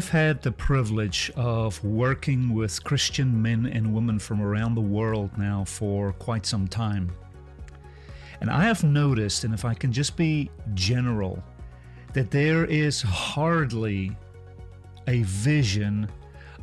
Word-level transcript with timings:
I 0.00 0.02
have 0.02 0.08
had 0.08 0.40
the 0.40 0.52
privilege 0.52 1.30
of 1.36 1.84
working 1.84 2.54
with 2.54 2.82
Christian 2.82 3.42
men 3.42 3.66
and 3.66 3.92
women 3.92 4.18
from 4.18 4.40
around 4.40 4.74
the 4.74 4.80
world 4.80 5.30
now 5.36 5.62
for 5.64 6.14
quite 6.14 6.46
some 6.46 6.66
time. 6.66 7.12
And 8.40 8.48
I 8.48 8.64
have 8.64 8.82
noticed, 8.82 9.44
and 9.44 9.52
if 9.52 9.66
I 9.66 9.74
can 9.74 9.92
just 9.92 10.16
be 10.16 10.50
general, 10.72 11.44
that 12.14 12.30
there 12.30 12.64
is 12.64 13.02
hardly 13.02 14.16
a 15.06 15.20
vision 15.24 16.10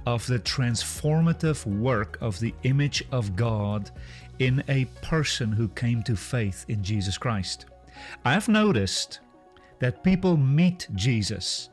of 0.07 0.25
the 0.25 0.39
transformative 0.39 1.63
work 1.67 2.17
of 2.21 2.39
the 2.39 2.55
image 2.63 3.03
of 3.11 3.35
God 3.35 3.91
in 4.39 4.63
a 4.67 4.85
person 5.03 5.51
who 5.51 5.67
came 5.67 6.01
to 6.05 6.15
faith 6.15 6.65
in 6.69 6.83
Jesus 6.83 7.19
Christ. 7.19 7.67
I've 8.25 8.49
noticed 8.49 9.19
that 9.77 10.03
people 10.03 10.37
meet 10.37 10.87
Jesus, 10.95 11.69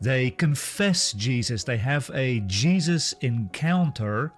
they 0.00 0.30
confess 0.30 1.12
Jesus, 1.12 1.64
they 1.64 1.78
have 1.78 2.10
a 2.14 2.40
Jesus 2.40 3.14
encounter, 3.20 4.32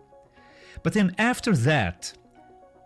but 0.83 0.93
then 0.93 1.15
after 1.19 1.55
that, 1.57 2.13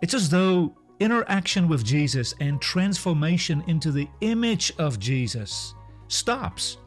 it's 0.00 0.14
as 0.14 0.28
though 0.28 0.74
interaction 1.00 1.68
with 1.68 1.84
Jesus 1.84 2.34
and 2.40 2.60
transformation 2.60 3.62
into 3.66 3.90
the 3.90 4.08
image 4.20 4.72
of 4.78 4.98
Jesus 4.98 5.74
stops. 6.08 6.78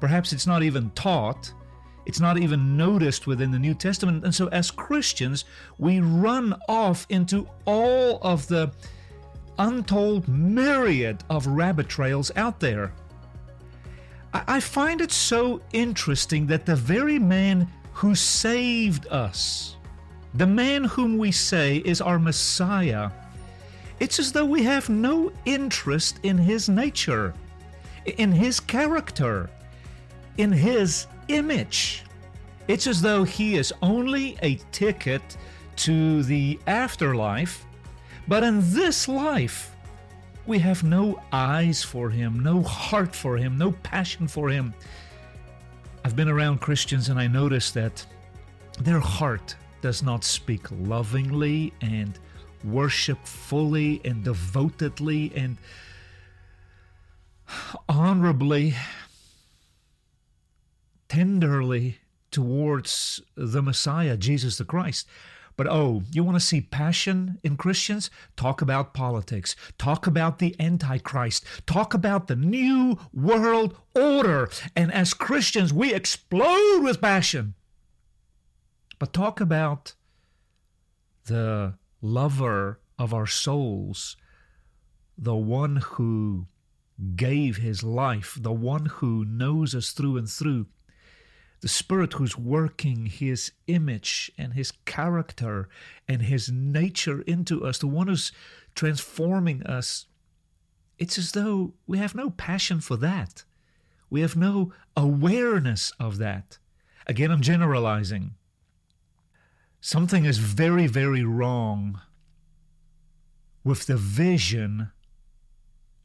Perhaps 0.00 0.32
it's 0.32 0.46
not 0.46 0.62
even 0.62 0.90
taught, 0.90 1.52
it's 2.06 2.20
not 2.20 2.38
even 2.38 2.76
noticed 2.76 3.26
within 3.26 3.50
the 3.50 3.58
New 3.58 3.74
Testament. 3.74 4.24
And 4.24 4.34
so, 4.34 4.46
as 4.48 4.70
Christians, 4.70 5.44
we 5.78 6.00
run 6.00 6.54
off 6.68 7.06
into 7.08 7.48
all 7.64 8.18
of 8.22 8.46
the 8.46 8.70
untold 9.58 10.28
myriad 10.28 11.24
of 11.30 11.46
rabbit 11.46 11.88
trails 11.88 12.30
out 12.36 12.60
there. 12.60 12.92
I 14.32 14.60
find 14.60 15.00
it 15.00 15.12
so 15.12 15.60
interesting 15.72 16.46
that 16.48 16.66
the 16.66 16.76
very 16.76 17.18
man 17.18 17.68
who 17.92 18.14
saved 18.14 19.06
us, 19.08 19.76
the 20.34 20.46
man 20.46 20.84
whom 20.84 21.16
we 21.16 21.32
say 21.32 21.76
is 21.78 22.00
our 22.00 22.18
Messiah, 22.18 23.10
it's 24.00 24.18
as 24.18 24.32
though 24.32 24.44
we 24.44 24.62
have 24.64 24.88
no 24.88 25.32
interest 25.46 26.20
in 26.22 26.36
his 26.36 26.68
nature, 26.68 27.32
in 28.18 28.30
his 28.32 28.60
character, 28.60 29.48
in 30.36 30.52
his 30.52 31.06
image. 31.28 32.04
It's 32.68 32.86
as 32.86 33.00
though 33.00 33.24
he 33.24 33.56
is 33.56 33.72
only 33.80 34.36
a 34.42 34.56
ticket 34.72 35.36
to 35.76 36.22
the 36.24 36.58
afterlife, 36.66 37.64
but 38.28 38.42
in 38.42 38.60
this 38.72 39.08
life, 39.08 39.75
we 40.46 40.58
have 40.60 40.84
no 40.84 41.20
eyes 41.32 41.82
for 41.82 42.08
him, 42.10 42.40
no 42.40 42.62
heart 42.62 43.14
for 43.14 43.36
him, 43.36 43.58
no 43.58 43.72
passion 43.72 44.28
for 44.28 44.48
him. 44.48 44.74
I've 46.04 46.14
been 46.14 46.28
around 46.28 46.60
Christians 46.60 47.08
and 47.08 47.18
I 47.18 47.26
notice 47.26 47.72
that 47.72 48.06
their 48.78 49.00
heart 49.00 49.56
does 49.80 50.02
not 50.02 50.22
speak 50.24 50.70
lovingly 50.70 51.72
and 51.80 52.18
worshipfully 52.64 54.00
and 54.04 54.22
devotedly 54.22 55.32
and 55.34 55.56
honorably, 57.88 58.74
tenderly 61.08 61.98
towards 62.30 63.20
the 63.36 63.62
Messiah, 63.62 64.16
Jesus 64.16 64.58
the 64.58 64.64
Christ. 64.64 65.08
But 65.56 65.66
oh, 65.68 66.02
you 66.12 66.22
want 66.22 66.36
to 66.36 66.44
see 66.44 66.60
passion 66.60 67.38
in 67.42 67.56
Christians? 67.56 68.10
Talk 68.36 68.60
about 68.60 68.92
politics. 68.92 69.56
Talk 69.78 70.06
about 70.06 70.38
the 70.38 70.54
Antichrist. 70.60 71.44
Talk 71.66 71.94
about 71.94 72.26
the 72.26 72.36
new 72.36 72.98
world 73.14 73.76
order. 73.94 74.50
And 74.74 74.92
as 74.92 75.14
Christians, 75.14 75.72
we 75.72 75.94
explode 75.94 76.80
with 76.82 77.00
passion. 77.00 77.54
But 78.98 79.12
talk 79.12 79.40
about 79.40 79.94
the 81.24 81.74
lover 82.02 82.80
of 82.98 83.12
our 83.12 83.26
souls, 83.26 84.16
the 85.16 85.34
one 85.34 85.76
who 85.76 86.46
gave 87.14 87.58
his 87.58 87.82
life, 87.82 88.38
the 88.40 88.52
one 88.52 88.86
who 88.86 89.24
knows 89.24 89.74
us 89.74 89.90
through 89.90 90.16
and 90.16 90.28
through 90.28 90.66
the 91.66 91.72
Spirit 91.72 92.12
who's 92.12 92.38
working 92.38 93.06
His 93.06 93.50
image 93.66 94.30
and 94.38 94.52
His 94.52 94.70
character 94.84 95.68
and 96.06 96.22
His 96.22 96.48
nature 96.48 97.22
into 97.22 97.64
us, 97.64 97.78
the 97.78 97.88
one 97.88 98.06
who's 98.06 98.30
transforming 98.76 99.64
us, 99.64 100.06
it's 100.96 101.18
as 101.18 101.32
though 101.32 101.74
we 101.84 101.98
have 101.98 102.14
no 102.14 102.30
passion 102.30 102.78
for 102.78 102.96
that. 102.98 103.42
We 104.10 104.20
have 104.20 104.36
no 104.36 104.74
awareness 104.96 105.90
of 105.98 106.18
that. 106.18 106.58
Again, 107.08 107.32
I'm 107.32 107.40
generalizing. 107.40 108.36
Something 109.80 110.24
is 110.24 110.38
very, 110.38 110.86
very 110.86 111.24
wrong 111.24 112.00
with 113.64 113.86
the 113.86 113.96
vision 113.96 114.92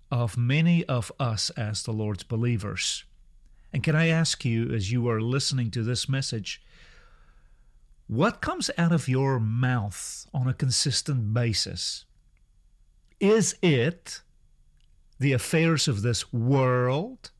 of 0.09 0.39
many 0.39 0.83
of 0.85 1.11
us 1.19 1.51
as 1.51 1.83
the 1.83 1.93
Lord's 1.93 2.23
believers. 2.23 3.03
And 3.73 3.83
can 3.83 3.95
I 3.95 4.07
ask 4.07 4.43
you, 4.43 4.73
as 4.73 4.91
you 4.91 5.07
are 5.07 5.21
listening 5.21 5.71
to 5.71 5.83
this 5.83 6.09
message, 6.09 6.61
what 8.07 8.41
comes 8.41 8.69
out 8.77 8.91
of 8.91 9.07
your 9.07 9.39
mouth 9.39 10.27
on 10.33 10.47
a 10.47 10.53
consistent 10.53 11.33
basis? 11.33 12.05
Is 13.19 13.55
it 13.61 14.21
the 15.19 15.31
affairs 15.31 15.87
of 15.87 16.01
this 16.01 16.33
world 16.33 17.31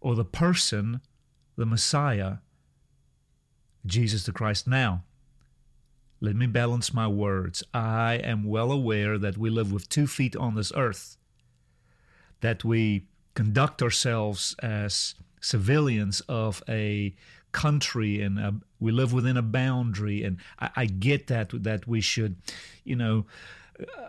or 0.00 0.14
the 0.14 0.24
person, 0.24 1.00
the 1.56 1.66
Messiah, 1.66 2.36
Jesus 3.84 4.24
the 4.24 4.32
Christ? 4.32 4.68
Now, 4.68 5.02
let 6.20 6.36
me 6.36 6.46
balance 6.46 6.94
my 6.94 7.08
words. 7.08 7.64
I 7.74 8.14
am 8.22 8.44
well 8.44 8.70
aware 8.70 9.18
that 9.18 9.36
we 9.36 9.50
live 9.50 9.72
with 9.72 9.88
two 9.88 10.06
feet 10.06 10.36
on 10.36 10.54
this 10.54 10.72
earth, 10.76 11.16
that 12.42 12.62
we 12.62 13.06
conduct 13.34 13.82
ourselves 13.82 14.54
as 14.62 15.14
civilians 15.40 16.20
of 16.28 16.62
a 16.68 17.14
country 17.52 18.22
and 18.22 18.38
a, 18.38 18.54
we 18.80 18.92
live 18.92 19.12
within 19.12 19.36
a 19.36 19.42
boundary. 19.42 20.22
And 20.24 20.38
I, 20.58 20.70
I, 20.76 20.86
get 20.86 21.26
that 21.28 21.50
that 21.62 21.86
we 21.86 22.00
should 22.00 22.36
you 22.84 22.96
know 22.96 23.26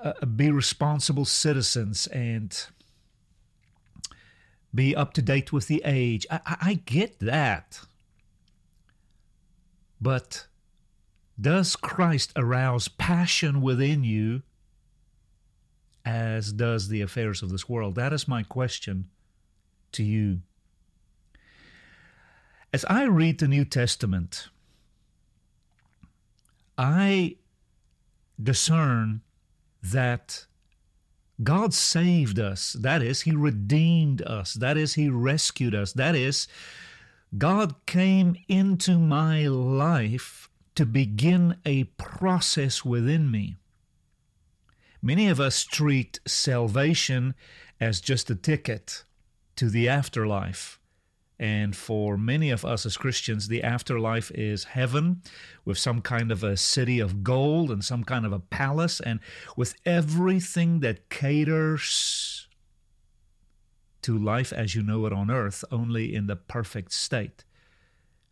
uh, 0.03 0.13
uh, 0.21 0.25
be 0.25 0.51
responsible 0.51 1.25
citizens 1.25 2.07
and 2.07 2.67
be 4.73 4.95
up 4.95 5.13
to 5.13 5.21
date 5.21 5.51
with 5.51 5.67
the 5.67 5.81
age. 5.85 6.25
I, 6.31 6.57
I 6.61 6.73
get 6.85 7.19
that. 7.19 7.79
But 10.01 10.47
does 11.39 11.75
christ 11.75 12.31
arouse 12.35 12.87
passion 12.87 13.61
within 13.61 14.03
you 14.03 14.43
as 16.05 16.51
does 16.51 16.87
the 16.87 17.01
affairs 17.01 17.41
of 17.41 17.49
this 17.49 17.69
world? 17.69 17.95
That 17.95 18.13
is 18.13 18.27
my 18.27 18.43
question 18.43 19.09
to 19.93 20.03
you. 20.03 20.41
As 22.71 22.83
I 22.85 23.03
read 23.03 23.39
the 23.39 23.47
New 23.47 23.65
Testament, 23.65 24.47
I 26.77 27.35
discern 28.41 29.21
that 29.83 30.45
God 31.43 31.73
saved 31.73 32.39
us. 32.39 32.73
That 32.73 33.01
is, 33.01 33.21
He 33.21 33.31
redeemed 33.31 34.21
us. 34.23 34.53
That 34.53 34.77
is, 34.77 34.95
He 34.95 35.09
rescued 35.09 35.75
us. 35.75 35.93
That 35.93 36.15
is, 36.15 36.47
God 37.37 37.85
came 37.85 38.35
into 38.47 38.97
my 38.97 39.47
life 39.47 40.49
to 40.75 40.85
begin 40.85 41.57
a 41.65 41.83
process 41.83 42.83
within 42.83 43.29
me. 43.29 43.57
Many 45.05 45.27
of 45.27 45.41
us 45.41 45.65
treat 45.65 46.21
salvation 46.25 47.35
as 47.77 47.99
just 47.99 48.29
a 48.29 48.35
ticket 48.35 49.03
to 49.57 49.69
the 49.69 49.89
afterlife. 49.89 50.79
And 51.37 51.75
for 51.75 52.17
many 52.17 52.51
of 52.51 52.63
us 52.63 52.85
as 52.85 52.95
Christians, 52.95 53.49
the 53.49 53.63
afterlife 53.63 54.31
is 54.31 54.63
heaven 54.63 55.21
with 55.65 55.77
some 55.77 55.99
kind 55.99 56.31
of 56.31 56.41
a 56.41 56.55
city 56.55 57.01
of 57.01 57.21
gold 57.21 57.69
and 57.69 57.83
some 57.83 58.05
kind 58.05 58.25
of 58.25 58.31
a 58.31 58.39
palace 58.39 59.01
and 59.01 59.19
with 59.57 59.75
everything 59.85 60.79
that 60.79 61.09
caters 61.09 62.47
to 64.03 64.17
life 64.17 64.53
as 64.53 64.73
you 64.73 64.83
know 64.83 65.05
it 65.05 65.11
on 65.11 65.29
earth, 65.29 65.65
only 65.69 66.15
in 66.15 66.27
the 66.27 66.37
perfect 66.37 66.93
state. 66.93 67.43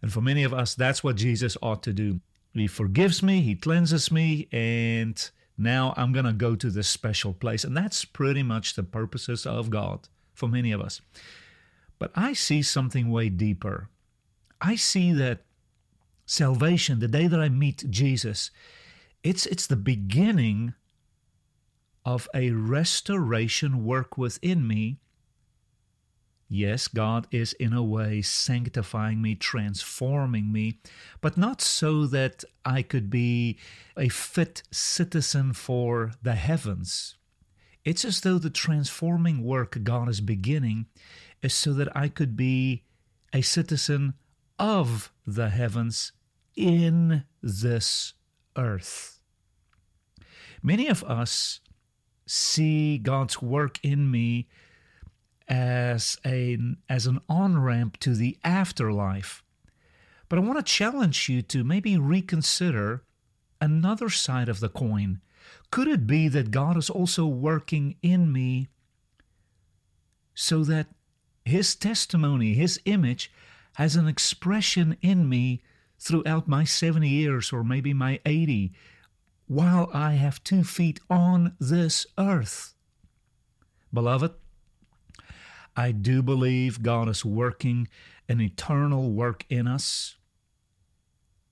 And 0.01 0.13
for 0.13 0.21
many 0.21 0.43
of 0.43 0.53
us, 0.53 0.73
that's 0.73 1.03
what 1.03 1.17
Jesus 1.17 1.57
ought 1.61 1.83
to 1.83 1.91
do. 1.91 2.21
He 2.53 2.67
forgives 2.67 3.21
me, 3.21 3.41
He 3.41 3.55
cleanses 3.55 4.09
me, 4.09 4.47
and 4.53 5.29
now 5.57 5.93
I'm 5.97 6.11
going 6.11 6.25
to 6.25 6.33
go 6.33 6.55
to 6.55 6.69
this 6.69 6.87
special 6.87 7.33
place. 7.33 7.63
And 7.63 7.75
that's 7.75 8.05
pretty 8.05 8.43
much 8.43 8.75
the 8.75 8.83
purposes 8.83 9.45
of 9.45 9.69
God 9.69 10.07
for 10.33 10.47
many 10.47 10.71
of 10.71 10.81
us. 10.81 11.01
But 11.99 12.11
I 12.15 12.33
see 12.33 12.61
something 12.61 13.11
way 13.11 13.29
deeper. 13.29 13.89
I 14.59 14.75
see 14.75 15.11
that 15.13 15.41
salvation, 16.25 16.99
the 16.99 17.07
day 17.07 17.27
that 17.27 17.39
I 17.39 17.49
meet 17.49 17.89
Jesus, 17.89 18.51
it's, 19.23 19.45
it's 19.45 19.67
the 19.67 19.75
beginning 19.75 20.73
of 22.05 22.27
a 22.33 22.51
restoration 22.51 23.85
work 23.85 24.17
within 24.17 24.67
me 24.67 24.97
Yes, 26.53 26.89
God 26.89 27.27
is 27.31 27.53
in 27.53 27.71
a 27.71 27.81
way 27.81 28.21
sanctifying 28.21 29.21
me, 29.21 29.35
transforming 29.35 30.51
me, 30.51 30.79
but 31.21 31.37
not 31.37 31.61
so 31.61 32.05
that 32.07 32.43
I 32.65 32.81
could 32.81 33.09
be 33.09 33.57
a 33.95 34.09
fit 34.09 34.61
citizen 34.69 35.53
for 35.53 36.11
the 36.21 36.35
heavens. 36.35 37.15
It's 37.85 38.03
as 38.03 38.19
though 38.19 38.37
the 38.37 38.49
transforming 38.49 39.45
work 39.45 39.81
God 39.85 40.09
is 40.09 40.19
beginning 40.19 40.87
is 41.41 41.53
so 41.53 41.71
that 41.71 41.95
I 41.95 42.09
could 42.09 42.35
be 42.35 42.83
a 43.31 43.41
citizen 43.41 44.15
of 44.59 45.09
the 45.25 45.51
heavens 45.51 46.11
in 46.57 47.23
this 47.41 48.13
earth. 48.57 49.21
Many 50.61 50.89
of 50.89 51.01
us 51.05 51.61
see 52.25 52.97
God's 52.97 53.41
work 53.41 53.79
in 53.83 54.11
me 54.11 54.49
as 55.51 56.17
a 56.25 56.57
as 56.87 57.05
an 57.05 57.19
on-ramp 57.27 57.97
to 57.97 58.15
the 58.15 58.37
afterlife. 58.43 59.43
But 60.29 60.39
I 60.39 60.43
want 60.43 60.65
to 60.65 60.73
challenge 60.73 61.27
you 61.27 61.41
to 61.41 61.65
maybe 61.65 61.97
reconsider 61.97 63.03
another 63.59 64.09
side 64.09 64.47
of 64.47 64.61
the 64.61 64.69
coin. 64.69 65.19
Could 65.69 65.89
it 65.89 66.07
be 66.07 66.29
that 66.29 66.51
God 66.51 66.77
is 66.77 66.89
also 66.89 67.25
working 67.25 67.97
in 68.01 68.31
me 68.31 68.69
so 70.33 70.63
that 70.63 70.87
his 71.43 71.75
testimony, 71.75 72.53
his 72.53 72.79
image 72.85 73.29
has 73.73 73.97
an 73.97 74.07
expression 74.07 74.95
in 75.01 75.27
me 75.27 75.61
throughout 75.99 76.47
my 76.47 76.63
70 76.63 77.09
years 77.09 77.51
or 77.51 77.63
maybe 77.63 77.93
my 77.93 78.21
80 78.25 78.71
while 79.47 79.89
I 79.93 80.13
have 80.13 80.43
two 80.45 80.63
feet 80.63 81.01
on 81.09 81.57
this 81.59 82.05
earth? 82.17 82.73
Beloved, 83.93 84.31
I 85.75 85.91
do 85.91 86.21
believe 86.21 86.83
God 86.83 87.07
is 87.07 87.23
working 87.23 87.87
an 88.27 88.41
eternal 88.41 89.11
work 89.11 89.45
in 89.49 89.67
us, 89.67 90.17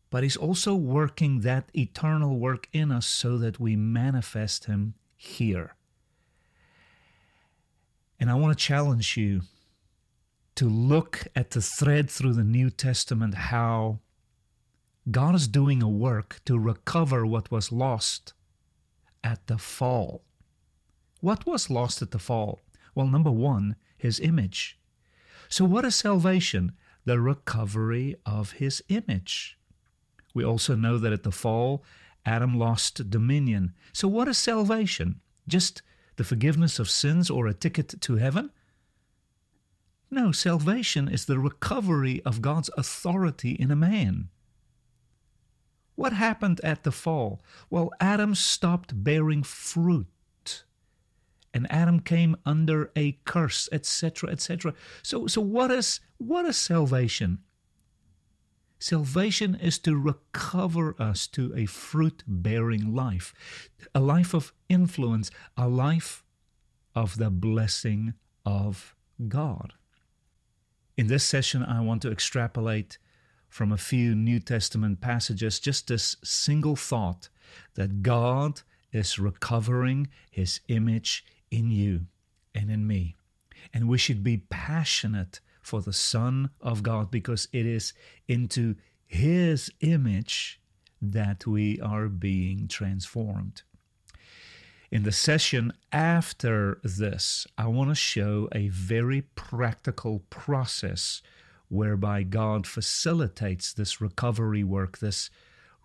but 0.10 0.24
He's 0.24 0.38
also 0.38 0.75
working 0.75 1.42
that 1.42 1.69
eternal 1.74 2.38
work 2.38 2.68
in 2.74 2.92
us 2.92 3.06
so 3.06 3.38
that 3.38 3.60
we 3.60 3.75
manifest 3.75 4.66
Him 4.66 4.95
here. 5.16 5.75
And 8.19 8.30
I 8.30 8.36
want 8.36 8.57
to 8.57 8.66
challenge 8.66 9.16
you 9.16 9.42
to 10.56 10.68
look 10.68 11.27
at 11.36 11.51
the 11.51 11.62
thread 11.62 12.10
through 12.10 12.33
the 12.33 12.44
New 12.44 12.69
Testament 12.69 13.33
how 13.33 14.00
God 15.10 15.33
is 15.36 15.48
doing 15.48 15.81
a 15.81 15.88
work 15.88 16.42
to 16.45 16.60
recover 16.60 17.25
what 17.25 17.50
was 17.50 17.72
lost 17.72 18.33
at 19.24 19.48
the 19.48 19.57
fall. 19.57 20.24
What 21.22 21.45
was 21.45 21.69
lost 21.69 22.01
at 22.01 22.12
the 22.12 22.19
fall? 22.19 22.60
Well, 22.94 23.07
number 23.07 23.31
one, 23.31 23.77
his 24.00 24.19
image. 24.19 24.80
So, 25.50 25.66
what 25.66 25.86
is 25.86 25.96
salvation? 25.96 26.72
The 27.06 27.19
recovery 27.19 28.16
of 28.25 28.54
his 28.54 28.84
image. 28.90 29.57
We 30.34 30.44
also 30.44 30.75
know 30.75 30.98
that 30.98 31.13
at 31.13 31.24
the 31.24 31.31
fall, 31.31 31.84
Adam 32.25 32.57
lost 32.57 33.10
dominion. 33.10 33.74
So, 33.94 34.07
what 34.07 34.28
is 34.28 34.38
salvation? 34.38 35.22
Just 35.48 35.81
the 36.16 36.24
forgiveness 36.24 36.80
of 36.80 36.90
sins 36.90 37.30
or 37.30 37.48
a 37.48 37.54
ticket 37.54 38.00
to 38.01 38.16
heaven? 38.16 38.51
No, 40.12 40.31
salvation 40.31 41.07
is 41.07 41.25
the 41.25 41.40
recovery 41.40 42.22
of 42.25 42.42
God's 42.42 42.69
authority 42.78 43.51
in 43.51 43.69
a 43.69 43.75
man. 43.75 44.30
What 45.96 46.13
happened 46.13 46.62
at 46.63 46.84
the 46.84 46.92
fall? 46.92 47.42
Well, 47.69 47.92
Adam 48.00 48.34
stopped 48.34 49.04
bearing 49.04 49.44
fruit 49.44 50.07
and 51.54 51.68
Adam 51.72 52.00
came 52.00 52.36
under 52.46 52.92
a 52.96 53.13
curse, 53.25 53.69
etc., 53.72 54.30
etc. 54.30 54.74
So, 55.01 55.28
so 55.28 55.42
what 55.42 55.72
is 55.72 56.00
what 56.18 56.46
is 56.46 56.57
salvation? 56.57 57.40
Salvation 58.80 59.56
is 59.56 59.78
to 59.80 59.98
recover 59.98 60.96
us 61.01 61.28
to 61.28 61.54
a 61.54 61.66
fruit 61.66 62.24
bearing 62.25 62.96
life, 62.96 63.34
a 63.94 64.00
life 64.00 64.34
of 64.34 64.54
influence, 64.69 65.31
a 65.57 65.68
life 65.68 66.24
of 66.96 67.18
the 67.18 67.30
blessing 67.30 68.13
of 68.46 68.96
God. 69.28 69.74
In 70.96 71.07
this 71.07 71.25
session, 71.25 71.63
I 71.63 71.81
want 71.81 72.01
to 72.04 72.12
extrapolate 72.12 72.98
from 73.50 73.72
a 73.72 73.78
few 73.78 74.16
New 74.16 74.40
Testament 74.40 75.01
passages 75.01 75.60
just 75.60 75.88
this 75.88 76.16
single 76.24 76.75
thought 76.75 77.30
that 77.75 78.01
God 78.01 78.62
is 78.94 79.19
recovering 79.19 80.07
his 80.31 80.62
image 80.68 81.25
in 81.51 81.72
you 81.72 82.07
and 82.54 82.69
in 82.69 82.88
me. 82.88 83.16
And 83.74 83.88
we 83.88 83.98
should 83.98 84.24
be 84.24 84.38
passionate 84.50 85.40
for 85.62 85.81
the 85.81 85.94
Son 85.94 86.50
of 86.62 86.84
God 86.84 87.12
because 87.12 87.48
it 87.51 87.66
is 87.66 87.94
into 88.28 88.75
His 89.06 89.69
image 89.81 90.60
that 91.01 91.46
we 91.46 91.80
are 91.80 92.07
being 92.07 92.68
transformed. 92.68 93.62
In 94.92 95.04
the 95.04 95.12
session 95.12 95.72
after 95.92 96.80
this, 96.84 97.46
I 97.57 97.68
want 97.68 97.92
to 97.92 97.96
show 97.96 98.50
a 98.51 98.69
very 98.69 99.22
practical 99.22 100.24
process 100.31 101.22
whereby 101.68 102.24
God 102.24 102.66
facilitates 102.66 103.72
this 103.72 104.01
recovery 104.01 104.63
work, 104.63 104.98
this 104.98 105.30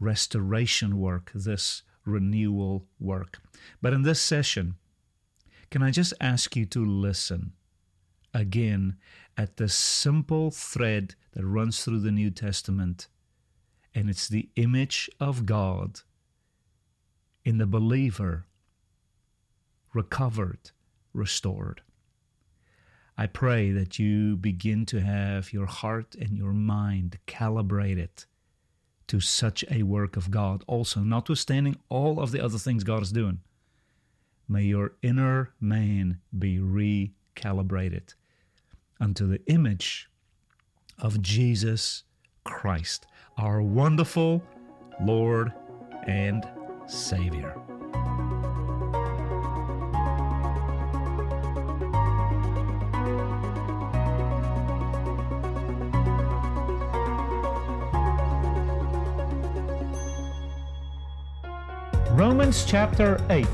restoration 0.00 0.98
work, 0.98 1.30
this 1.34 1.82
renewal 2.06 2.86
work. 2.98 3.40
But 3.82 3.92
in 3.92 4.02
this 4.02 4.20
session, 4.20 4.76
can 5.70 5.82
I 5.82 5.90
just 5.90 6.14
ask 6.20 6.56
you 6.56 6.66
to 6.66 6.84
listen 6.84 7.52
again 8.32 8.96
at 9.36 9.56
the 9.56 9.68
simple 9.68 10.50
thread 10.50 11.14
that 11.32 11.44
runs 11.44 11.84
through 11.84 12.00
the 12.00 12.12
New 12.12 12.30
Testament? 12.30 13.08
And 13.94 14.10
it's 14.10 14.28
the 14.28 14.48
image 14.56 15.08
of 15.20 15.46
God 15.46 16.00
in 17.44 17.58
the 17.58 17.66
believer, 17.66 18.46
recovered, 19.92 20.70
restored. 21.12 21.82
I 23.16 23.26
pray 23.26 23.70
that 23.70 23.98
you 23.98 24.36
begin 24.36 24.86
to 24.86 25.00
have 25.00 25.52
your 25.52 25.66
heart 25.66 26.16
and 26.16 26.36
your 26.36 26.52
mind 26.52 27.18
calibrated 27.26 28.24
to 29.06 29.20
such 29.20 29.64
a 29.70 29.84
work 29.84 30.16
of 30.16 30.30
God, 30.30 30.64
also, 30.66 31.00
notwithstanding 31.00 31.76
all 31.88 32.18
of 32.18 32.32
the 32.32 32.42
other 32.42 32.58
things 32.58 32.82
God 32.82 33.02
is 33.02 33.12
doing. 33.12 33.40
May 34.48 34.64
your 34.64 34.92
inner 35.02 35.54
man 35.58 36.20
be 36.38 36.58
recalibrated 36.58 38.14
unto 39.00 39.26
the 39.26 39.40
image 39.46 40.08
of 40.98 41.22
Jesus 41.22 42.02
Christ, 42.44 43.06
our 43.38 43.62
wonderful 43.62 44.42
Lord 45.00 45.52
and 46.06 46.46
Savior. 46.86 47.54
Romans 62.14 62.64
chapter 62.64 63.20
8. 63.30 63.46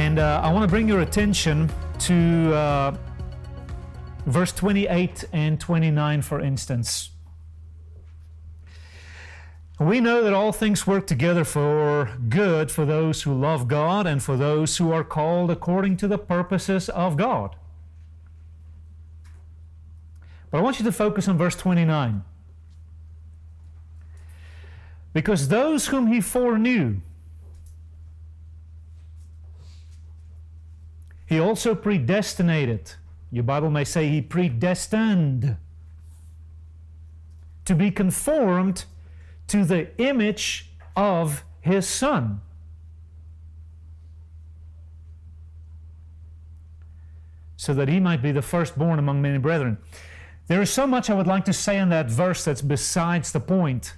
And 0.00 0.18
uh, 0.18 0.40
I 0.42 0.50
want 0.50 0.62
to 0.62 0.66
bring 0.66 0.88
your 0.88 1.02
attention 1.02 1.70
to 1.98 2.54
uh, 2.54 2.96
verse 4.24 4.50
28 4.50 5.26
and 5.34 5.60
29, 5.60 6.22
for 6.22 6.40
instance. 6.40 7.10
We 9.78 10.00
know 10.00 10.24
that 10.24 10.32
all 10.32 10.52
things 10.52 10.86
work 10.86 11.06
together 11.06 11.44
for 11.44 12.16
good 12.30 12.70
for 12.70 12.86
those 12.86 13.24
who 13.24 13.34
love 13.34 13.68
God 13.68 14.06
and 14.06 14.22
for 14.22 14.38
those 14.38 14.78
who 14.78 14.90
are 14.90 15.04
called 15.04 15.50
according 15.50 15.98
to 15.98 16.08
the 16.08 16.16
purposes 16.16 16.88
of 16.88 17.18
God. 17.18 17.54
But 20.50 20.58
I 20.58 20.60
want 20.62 20.78
you 20.78 20.84
to 20.86 20.92
focus 20.92 21.28
on 21.28 21.36
verse 21.36 21.56
29. 21.56 22.24
Because 25.12 25.48
those 25.48 25.88
whom 25.88 26.06
he 26.06 26.22
foreknew, 26.22 27.02
he 31.30 31.38
also 31.38 31.76
predestinated. 31.76 32.94
Your 33.30 33.44
Bible 33.44 33.70
may 33.70 33.84
say 33.84 34.08
he 34.08 34.20
predestined 34.20 35.56
to 37.64 37.74
be 37.76 37.92
conformed 37.92 38.84
to 39.46 39.64
the 39.64 39.96
image 40.02 40.70
of 40.96 41.44
his 41.60 41.88
Son. 41.88 42.40
So 47.56 47.74
that 47.74 47.86
he 47.86 48.00
might 48.00 48.22
be 48.22 48.32
the 48.32 48.42
firstborn 48.42 48.98
among 48.98 49.22
many 49.22 49.38
brethren. 49.38 49.78
There 50.48 50.60
is 50.60 50.70
so 50.70 50.84
much 50.84 51.08
I 51.08 51.14
would 51.14 51.28
like 51.28 51.44
to 51.44 51.52
say 51.52 51.78
in 51.78 51.90
that 51.90 52.10
verse 52.10 52.44
that's 52.44 52.60
besides 52.60 53.30
the 53.30 53.38
point. 53.38 53.94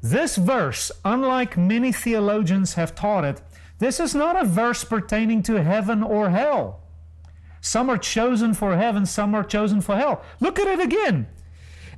This 0.00 0.36
verse, 0.36 0.92
unlike 1.04 1.56
many 1.56 1.90
theologians 1.90 2.74
have 2.74 2.94
taught 2.94 3.24
it, 3.24 3.42
this 3.82 4.00
is 4.00 4.14
not 4.14 4.40
a 4.40 4.44
verse 4.44 4.84
pertaining 4.84 5.42
to 5.44 5.62
heaven 5.62 6.02
or 6.02 6.30
hell. 6.30 6.80
Some 7.60 7.88
are 7.88 7.98
chosen 7.98 8.54
for 8.54 8.76
heaven, 8.76 9.06
some 9.06 9.34
are 9.34 9.44
chosen 9.44 9.80
for 9.80 9.96
hell. 9.96 10.22
Look 10.40 10.58
at 10.58 10.66
it 10.66 10.80
again. 10.80 11.28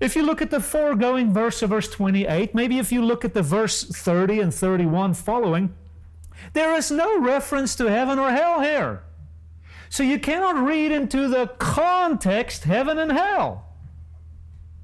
If 0.01 0.17
you 0.17 0.23
look 0.23 0.43
at 0.43 0.51
the 0.51 0.61
foregoing 0.61 1.33
verse 1.33 1.63
of 1.63 1.71
verse 1.71 1.89
28, 1.89 2.55
maybe 2.55 2.79
if 2.79 2.93
you 2.93 3.03
look 3.03 3.25
at 3.25 3.33
the 3.33 3.43
verse 3.43 3.85
30 3.85 4.41
and 4.41 4.55
31 4.55 5.15
following, 5.15 5.75
there 6.53 6.75
is 6.75 6.91
no 6.91 7.19
reference 7.21 7.75
to 7.77 7.85
heaven 7.87 8.19
or 8.19 8.31
hell 8.31 8.61
here. 8.61 9.05
So 9.89 10.03
you 10.03 10.19
cannot 10.19 10.57
read 10.57 10.91
into 10.91 11.29
the 11.29 11.47
context 11.59 12.65
heaven 12.65 12.99
and 12.99 13.13
hell. 13.13 13.65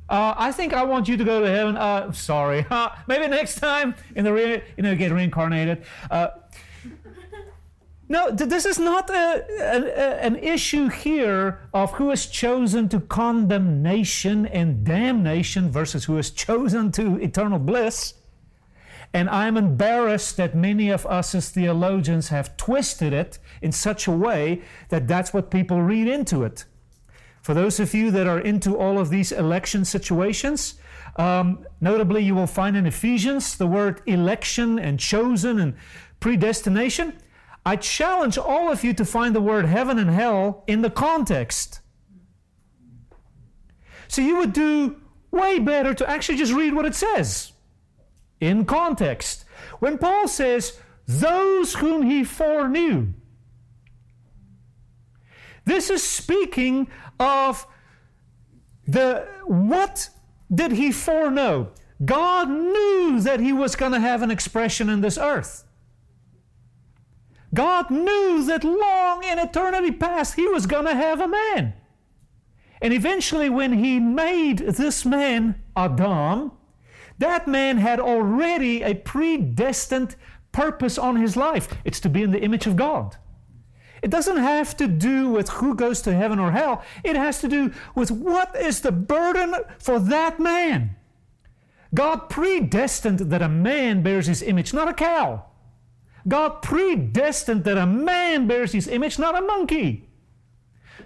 Uh, 0.09 0.35
I 0.37 0.51
think 0.53 0.73
I 0.73 0.83
want 0.85 1.09
you 1.09 1.17
to 1.17 1.25
go 1.25 1.41
to 1.41 1.49
heaven. 1.49 1.77
Uh, 1.77 2.13
sorry, 2.13 2.67
maybe 3.07 3.29
next 3.29 3.57
time 3.57 3.95
in 4.17 4.25
the 4.25 4.33
re- 4.33 4.63
you 4.77 4.83
know 4.83 4.97
get 4.97 5.13
reincarnated. 5.13 5.85
No, 8.11 8.29
this 8.29 8.67
is 8.67 8.81
not 8.81 9.09
a, 9.09 9.45
a, 9.61 10.21
an 10.21 10.35
issue 10.35 10.89
here 10.89 11.61
of 11.73 11.93
who 11.93 12.11
is 12.11 12.27
chosen 12.27 12.89
to 12.89 12.99
condemnation 12.99 14.47
and 14.47 14.85
damnation 14.85 15.71
versus 15.71 16.07
who 16.07 16.19
is 16.19 16.33
chosen 16.33 16.91
to 16.91 17.21
eternal 17.21 17.61
bliss. 17.61 18.15
And 19.15 19.31
I'm 19.31 19.57
embarrassed 19.57 20.37
that 20.39 20.57
many 20.57 20.91
of 20.91 21.07
us 21.07 21.37
as 21.37 21.51
theologians 21.51 22.31
have 22.31 22.57
twisted 22.57 23.13
it 23.13 23.39
in 23.63 23.71
such 23.71 24.09
a 24.09 24.13
way 24.13 24.63
that 24.89 25.07
that's 25.07 25.33
what 25.33 25.53
people 25.53 25.81
read 25.81 26.09
into 26.09 26.43
it. 26.43 26.65
For 27.43 27.55
those 27.55 27.79
of 27.79 27.95
you 27.95 28.11
that 28.11 28.27
are 28.27 28.41
into 28.41 28.77
all 28.77 28.99
of 28.99 29.11
these 29.11 29.31
election 29.31 29.85
situations, 29.85 30.75
um, 31.15 31.65
notably 31.81 32.25
you 32.25 32.35
will 32.35 32.49
find 32.49 32.77
in 32.77 32.87
Ephesians 32.87 33.57
the 33.57 33.69
word 33.69 34.03
election 34.07 34.81
and 34.81 34.99
chosen 34.99 35.61
and 35.61 35.75
predestination. 36.19 37.13
I 37.71 37.77
challenge 37.77 38.37
all 38.37 38.69
of 38.73 38.83
you 38.83 38.93
to 38.95 39.05
find 39.05 39.33
the 39.33 39.41
word 39.41 39.65
heaven 39.65 39.97
and 39.97 40.11
hell 40.11 40.65
in 40.67 40.83
the 40.83 40.91
context. 40.91 41.79
So 44.09 44.23
you 44.23 44.39
would 44.39 44.53
do 44.53 45.01
way 45.31 45.61
better 45.61 45.95
to 45.95 46.11
actually 46.11 46.37
just 46.37 46.53
read 46.53 46.75
what 46.75 46.85
it 46.85 46.97
says 46.97 47.53
in 48.41 48.65
context. 48.65 49.45
When 49.79 49.99
Paul 49.99 50.27
says, 50.27 50.81
those 51.07 51.75
whom 51.75 52.03
he 52.03 52.25
foreknew, 52.25 53.13
this 55.65 55.91
is 55.91 56.03
speaking 56.03 56.89
of 57.21 57.69
the 58.85 59.29
what 59.45 60.09
did 60.53 60.73
he 60.73 60.91
foreknow? 60.91 61.71
God 62.05 62.51
knew 62.51 63.21
that 63.21 63.39
he 63.39 63.53
was 63.53 63.77
going 63.77 63.93
to 63.93 64.01
have 64.01 64.23
an 64.23 64.33
expression 64.33 64.89
in 64.89 65.03
this 65.03 65.17
earth. 65.17 65.67
God 67.53 67.91
knew 67.91 68.45
that 68.45 68.65
long 68.65 69.25
in 69.25 69.39
eternity 69.39 69.91
past 69.91 70.35
he 70.35 70.47
was 70.47 70.67
going 70.67 70.87
to 70.87 70.95
have 70.95 71.21
a 71.21 71.29
man. 71.29 71.75
And 72.83 72.95
eventually, 72.95 73.51
when 73.51 73.73
he 73.73 74.01
made 74.01 74.59
this 74.59 75.05
man, 75.05 75.61
Adam, 75.77 76.53
that 77.19 77.47
man 77.47 77.77
had 77.77 78.01
already 78.01 78.83
a 78.83 78.95
predestined 78.95 80.17
purpose 80.53 80.97
on 80.97 81.17
his 81.17 81.37
life. 81.37 81.69
It's 81.85 82.01
to 82.01 82.09
be 82.09 82.23
in 82.23 82.31
the 82.31 82.41
image 82.41 82.67
of 82.67 82.77
God. 82.77 83.17
It 84.03 84.11
doesn't 84.11 84.39
have 84.39 84.77
to 84.79 84.89
do 84.89 85.29
with 85.29 85.51
who 85.51 85.75
goes 85.75 86.01
to 86.03 86.15
heaven 86.15 86.39
or 86.39 86.53
hell. 86.53 86.83
It 87.05 87.17
has 87.17 87.41
to 87.43 87.49
do 87.49 87.73
with 87.95 88.11
what 88.11 88.57
is 88.57 88.81
the 88.81 88.93
burden 88.93 89.55
for 89.79 89.99
that 89.99 90.41
man. 90.41 90.97
God 91.93 92.31
predestined 92.31 93.19
that 93.19 93.43
a 93.43 93.49
man 93.49 94.03
bears 94.03 94.27
his 94.27 94.43
image, 94.43 94.73
not 94.73 94.89
a 94.89 94.95
cow. 94.95 95.45
God 96.29 96.63
predestined 96.63 97.65
that 97.65 97.79
a 97.79 97.87
man 97.87 98.47
bears 98.47 98.73
his 98.73 98.89
image, 98.89 99.19
not 99.19 99.37
a 99.37 99.41
monkey. 99.41 100.09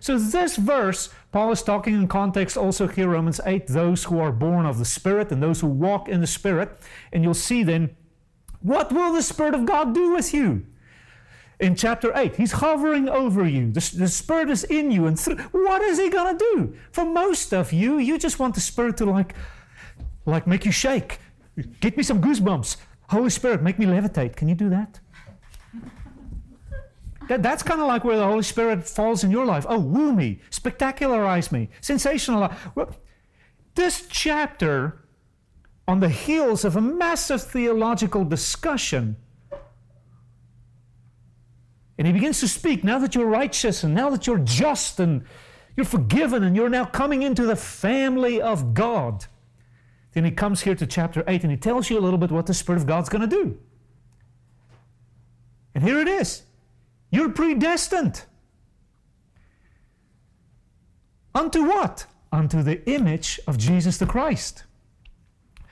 So, 0.00 0.18
this 0.18 0.56
verse, 0.56 1.10
Paul 1.32 1.52
is 1.52 1.62
talking 1.62 1.94
in 1.94 2.08
context 2.08 2.56
also 2.56 2.86
here, 2.86 3.08
Romans 3.08 3.40
8, 3.44 3.68
those 3.68 4.04
who 4.04 4.18
are 4.18 4.32
born 4.32 4.66
of 4.66 4.78
the 4.78 4.84
Spirit 4.84 5.30
and 5.30 5.42
those 5.42 5.60
who 5.60 5.66
walk 5.66 6.08
in 6.08 6.20
the 6.20 6.26
Spirit. 6.26 6.78
And 7.12 7.22
you'll 7.22 7.34
see 7.34 7.62
then, 7.62 7.96
what 8.60 8.92
will 8.92 9.12
the 9.12 9.22
Spirit 9.22 9.54
of 9.54 9.66
God 9.66 9.94
do 9.94 10.12
with 10.12 10.34
you? 10.34 10.66
In 11.60 11.76
chapter 11.76 12.12
8, 12.14 12.36
he's 12.36 12.52
hovering 12.52 13.08
over 13.08 13.46
you. 13.46 13.70
The, 13.70 13.94
the 13.96 14.08
Spirit 14.08 14.50
is 14.50 14.64
in 14.64 14.90
you. 14.90 15.06
And 15.06 15.16
th- 15.16 15.38
what 15.52 15.82
is 15.82 15.98
he 15.98 16.10
going 16.10 16.36
to 16.36 16.44
do? 16.54 16.76
For 16.90 17.04
most 17.04 17.54
of 17.54 17.72
you, 17.72 17.98
you 17.98 18.18
just 18.18 18.38
want 18.38 18.54
the 18.54 18.60
Spirit 18.60 18.96
to 18.98 19.04
like, 19.04 19.34
like 20.26 20.46
make 20.46 20.64
you 20.64 20.72
shake. 20.72 21.20
Get 21.80 21.96
me 21.96 22.02
some 22.02 22.20
goosebumps. 22.20 22.76
Holy 23.08 23.30
Spirit, 23.30 23.62
make 23.62 23.78
me 23.78 23.86
levitate. 23.86 24.34
Can 24.34 24.48
you 24.48 24.54
do 24.54 24.68
that? 24.70 24.98
That, 27.28 27.42
that's 27.42 27.62
kind 27.62 27.80
of 27.80 27.86
like 27.86 28.04
where 28.04 28.16
the 28.16 28.24
Holy 28.24 28.42
Spirit 28.42 28.86
falls 28.86 29.24
in 29.24 29.30
your 29.30 29.46
life. 29.46 29.64
Oh, 29.68 29.78
woo 29.78 30.12
me, 30.12 30.40
spectacularize 30.50 31.50
me, 31.52 31.70
sensationalize. 31.80 32.54
This 33.74 34.06
chapter, 34.08 35.04
on 35.88 36.00
the 36.00 36.08
heels 36.08 36.64
of 36.64 36.76
a 36.76 36.80
massive 36.80 37.42
theological 37.42 38.24
discussion, 38.24 39.16
and 41.96 42.06
he 42.06 42.12
begins 42.12 42.40
to 42.40 42.48
speak 42.48 42.82
now 42.82 42.98
that 42.98 43.14
you're 43.14 43.26
righteous 43.26 43.84
and 43.84 43.94
now 43.94 44.10
that 44.10 44.26
you're 44.26 44.38
just 44.38 44.98
and 44.98 45.24
you're 45.76 45.86
forgiven 45.86 46.42
and 46.42 46.56
you're 46.56 46.68
now 46.68 46.84
coming 46.84 47.22
into 47.22 47.46
the 47.46 47.56
family 47.56 48.40
of 48.40 48.74
God. 48.74 49.26
Then 50.12 50.24
he 50.24 50.30
comes 50.30 50.62
here 50.62 50.74
to 50.74 50.86
chapter 50.86 51.24
8 51.26 51.42
and 51.42 51.50
he 51.50 51.56
tells 51.56 51.90
you 51.90 51.98
a 51.98 52.00
little 52.00 52.18
bit 52.18 52.30
what 52.30 52.46
the 52.46 52.54
Spirit 52.54 52.80
of 52.80 52.86
God's 52.86 53.08
going 53.08 53.28
to 53.28 53.36
do. 53.36 53.58
And 55.74 55.82
here 55.82 56.00
it 56.00 56.08
is. 56.08 56.42
You're 57.14 57.30
predestined. 57.30 58.24
Unto 61.32 61.62
what? 61.62 62.06
Unto 62.32 62.60
the 62.60 62.84
image 62.90 63.38
of 63.46 63.56
Jesus 63.56 63.98
the 63.98 64.06
Christ. 64.06 64.64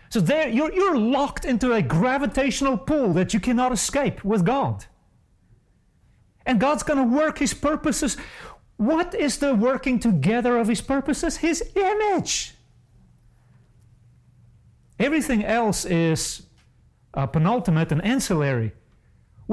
So 0.08 0.20
there 0.20 0.48
you're, 0.48 0.72
you're 0.72 0.96
locked 0.96 1.44
into 1.44 1.72
a 1.72 1.82
gravitational 1.82 2.78
pull 2.78 3.12
that 3.14 3.34
you 3.34 3.40
cannot 3.40 3.72
escape 3.72 4.24
with 4.24 4.46
God. 4.46 4.84
And 6.46 6.60
God's 6.60 6.84
going 6.84 7.00
to 7.00 7.16
work 7.16 7.38
His 7.38 7.54
purposes. 7.54 8.16
What 8.76 9.12
is 9.12 9.38
the 9.38 9.52
working 9.52 9.98
together 9.98 10.56
of 10.58 10.68
His 10.68 10.80
purposes? 10.80 11.38
His 11.38 11.72
image. 11.74 12.54
Everything 15.00 15.44
else 15.44 15.84
is 15.84 16.46
uh, 17.14 17.26
penultimate 17.26 17.90
and 17.90 18.04
ancillary. 18.04 18.74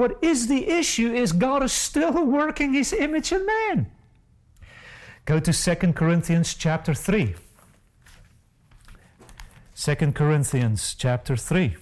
What 0.00 0.16
is 0.22 0.46
the 0.46 0.66
issue 0.66 1.12
is 1.12 1.30
God 1.30 1.62
is 1.62 1.74
still 1.74 2.24
working 2.24 2.72
his 2.72 2.94
image 2.94 3.32
in 3.32 3.44
man. 3.44 3.92
Go 5.26 5.38
to 5.38 5.52
2 5.52 5.92
Corinthians 5.92 6.54
chapter 6.54 6.94
3. 6.94 7.34
2 9.76 9.94
Corinthians 10.12 10.94
chapter 10.94 11.36
3. 11.36 11.76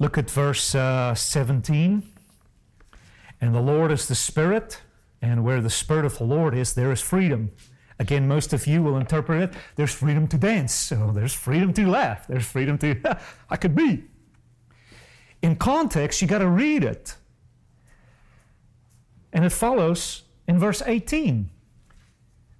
Look 0.00 0.18
at 0.18 0.28
verse 0.28 0.74
uh, 0.74 1.14
17. 1.14 2.02
And 3.40 3.54
the 3.54 3.60
Lord 3.60 3.92
is 3.92 4.08
the 4.08 4.16
Spirit, 4.16 4.80
and 5.22 5.44
where 5.44 5.60
the 5.60 5.70
Spirit 5.70 6.04
of 6.04 6.18
the 6.18 6.24
Lord 6.24 6.56
is, 6.56 6.74
there 6.74 6.90
is 6.90 7.00
freedom. 7.00 7.52
Again, 7.98 8.26
most 8.26 8.52
of 8.52 8.66
you 8.66 8.82
will 8.82 8.96
interpret 8.96 9.42
it 9.42 9.56
there's 9.76 9.94
freedom 9.94 10.26
to 10.28 10.36
dance, 10.36 10.74
so 10.74 11.12
there's 11.14 11.32
freedom 11.32 11.72
to 11.74 11.88
laugh, 11.88 12.26
there's 12.26 12.46
freedom 12.46 12.76
to, 12.78 13.18
I 13.50 13.56
could 13.56 13.74
be. 13.74 14.04
In 15.42 15.56
context, 15.56 16.22
you 16.22 16.28
got 16.28 16.38
to 16.38 16.48
read 16.48 16.82
it. 16.84 17.16
And 19.32 19.44
it 19.44 19.50
follows 19.50 20.22
in 20.46 20.58
verse 20.58 20.82
18 20.84 21.50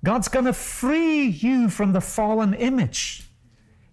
God's 0.04 0.28
going 0.28 0.44
to 0.44 0.52
free 0.52 1.24
you 1.28 1.70
from 1.70 1.92
the 1.94 2.00
fallen 2.00 2.52
image. 2.52 3.26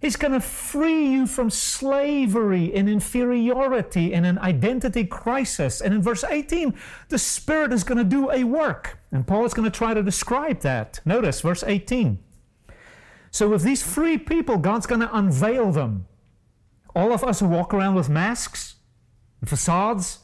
He's 0.02 0.16
going 0.16 0.34
to 0.34 0.40
free 0.40 1.06
you 1.06 1.28
from 1.28 1.52
slavery 1.52 2.74
and 2.74 2.90
inferiority 2.90 4.16
and 4.16 4.26
an 4.26 4.40
identity 4.40 5.06
crisis. 5.06 5.80
And 5.80 5.94
in 5.94 6.02
verse 6.02 6.24
18, 6.24 6.74
the 7.10 7.20
Spirit 7.20 7.72
is 7.72 7.84
going 7.84 8.00
to 8.00 8.04
do 8.04 8.32
a 8.32 8.44
work. 8.44 8.98
And 9.12 9.28
Paul 9.28 9.46
is 9.46 9.54
going 9.54 9.70
to 9.70 9.78
try 9.78 9.94
to 9.94 10.02
describe 10.02 10.62
that. 10.62 11.02
Notice 11.06 11.42
verse 11.42 11.64
18. 11.64 12.18
So, 13.30 13.48
with 13.48 13.62
these 13.62 13.84
free 13.84 14.18
people, 14.18 14.58
God's 14.58 14.88
going 14.88 15.02
to 15.02 15.16
unveil 15.16 15.72
them. 15.72 16.08
All 16.96 17.14
of 17.14 17.24
us 17.24 17.40
who 17.40 17.48
walk 17.48 17.72
around 17.72 17.94
with 17.94 18.10
masks 18.10 18.78
and 19.40 19.48
facades 19.48 20.20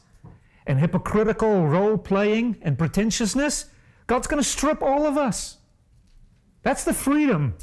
and 0.66 0.80
hypocritical 0.80 1.68
role 1.68 1.96
playing 1.96 2.56
and 2.62 2.76
pretentiousness, 2.76 3.66
God's 4.08 4.26
going 4.26 4.42
to 4.42 4.48
strip 4.48 4.82
all 4.82 5.06
of 5.06 5.16
us. 5.16 5.58
That's 6.64 6.82
the 6.82 6.92
freedom 6.92 7.54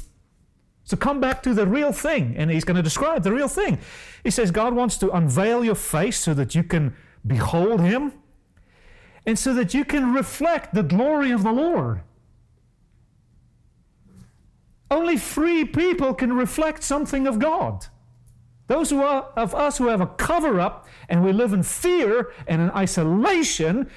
so 0.86 0.96
come 0.96 1.20
back 1.20 1.42
to 1.42 1.52
the 1.52 1.66
real 1.66 1.92
thing, 1.92 2.36
and 2.36 2.48
he's 2.48 2.62
going 2.62 2.76
to 2.76 2.82
describe 2.82 3.24
the 3.24 3.32
real 3.32 3.48
thing. 3.48 3.80
He 4.22 4.30
says 4.30 4.52
God 4.52 4.72
wants 4.72 4.96
to 4.98 5.10
unveil 5.10 5.64
your 5.64 5.74
face 5.74 6.16
so 6.16 6.32
that 6.34 6.54
you 6.54 6.62
can 6.62 6.94
behold 7.26 7.80
him 7.80 8.12
and 9.26 9.36
so 9.36 9.52
that 9.54 9.74
you 9.74 9.84
can 9.84 10.14
reflect 10.14 10.74
the 10.74 10.84
glory 10.84 11.32
of 11.32 11.42
the 11.42 11.50
Lord. 11.50 12.02
Only 14.88 15.16
free 15.16 15.64
people 15.64 16.14
can 16.14 16.32
reflect 16.32 16.84
something 16.84 17.26
of 17.26 17.40
God. 17.40 17.86
Those 18.68 18.90
who 18.90 19.02
are, 19.02 19.30
of 19.36 19.56
us 19.56 19.78
who 19.78 19.88
have 19.88 20.00
a 20.00 20.06
cover 20.06 20.60
up 20.60 20.86
and 21.08 21.24
we 21.24 21.32
live 21.32 21.52
in 21.52 21.64
fear 21.64 22.32
and 22.46 22.62
in 22.62 22.70
isolation, 22.70 23.90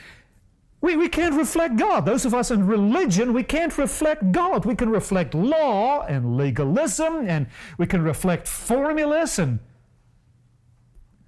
we, 0.82 0.96
we 0.96 1.10
can't 1.10 1.36
reflect 1.36 1.76
God. 1.76 2.06
Those 2.06 2.26
of 2.26 2.34
us 2.34 2.52
in 2.52 2.66
religion, 2.66 3.34
we 3.34 3.44
can't 3.44 3.78
reflect 3.78 4.32
God. 4.32 4.66
We 4.66 4.76
can 4.76 4.90
reflect 4.90 5.34
law 5.34 6.04
and 6.04 6.38
legalism 6.38 7.28
and 7.28 7.48
we 7.78 7.86
can 7.86 8.02
reflect 8.02 8.48
formulas 8.48 9.40
and 9.40 9.60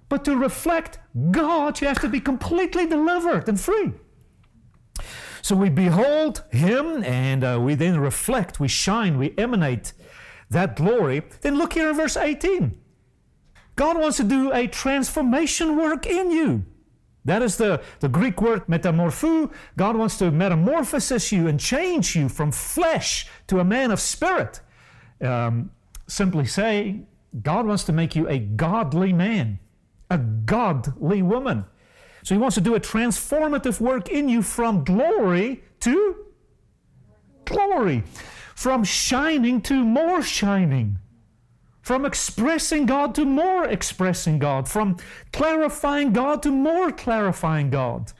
but 0.08 0.26
to 0.26 0.36
reflect 0.36 0.98
God, 1.30 1.80
you 1.80 1.88
have 1.88 2.02
to 2.02 2.08
be 2.08 2.20
completely 2.20 2.86
delivered 2.86 3.48
and 3.48 3.58
free. 3.58 3.92
So 5.40 5.56
we 5.56 5.70
behold 5.70 6.44
Him 6.50 7.02
and 7.02 7.42
uh, 7.42 7.58
we 7.58 7.74
then 7.74 7.98
reflect, 7.98 8.60
we 8.60 8.68
shine, 8.68 9.16
we 9.16 9.32
emanate 9.38 9.94
that 10.50 10.76
glory. 10.76 11.22
Then 11.40 11.56
look 11.56 11.72
here 11.72 11.88
in 11.88 11.96
verse 11.96 12.18
18. 12.18 12.78
God 13.74 13.98
wants 13.98 14.18
to 14.18 14.24
do 14.24 14.52
a 14.52 14.66
transformation 14.66 15.78
work 15.78 16.04
in 16.04 16.30
you. 16.30 16.66
That 17.24 17.42
is 17.42 17.56
the, 17.56 17.82
the 18.00 18.08
Greek 18.08 18.42
word 18.42 18.66
metamorpho. 18.66 19.52
God 19.76 19.96
wants 19.96 20.18
to 20.18 20.30
metamorphosis 20.30 21.30
you 21.30 21.46
and 21.46 21.58
change 21.58 22.16
you 22.16 22.28
from 22.28 22.50
flesh 22.50 23.28
to 23.46 23.60
a 23.60 23.64
man 23.64 23.90
of 23.90 24.00
spirit. 24.00 24.60
Um, 25.20 25.70
simply 26.08 26.46
say, 26.46 27.02
God 27.42 27.66
wants 27.66 27.84
to 27.84 27.92
make 27.92 28.16
you 28.16 28.28
a 28.28 28.38
godly 28.38 29.12
man, 29.12 29.58
a 30.10 30.18
godly 30.18 31.22
woman. 31.22 31.64
So 32.24 32.34
He 32.34 32.40
wants 32.40 32.54
to 32.54 32.60
do 32.60 32.74
a 32.74 32.80
transformative 32.80 33.80
work 33.80 34.08
in 34.08 34.28
you 34.28 34.42
from 34.42 34.84
glory 34.84 35.62
to 35.80 36.26
glory, 37.44 38.02
from 38.54 38.84
shining 38.84 39.60
to 39.62 39.84
more 39.84 40.22
shining 40.22 40.98
from 41.82 42.06
expressing 42.06 42.86
God 42.86 43.14
to 43.16 43.24
more 43.24 43.64
expressing 43.64 44.38
God, 44.38 44.68
from 44.68 44.96
clarifying 45.32 46.12
God 46.12 46.42
to 46.44 46.50
more 46.50 46.92
clarifying 46.92 47.70
God. 47.70 48.12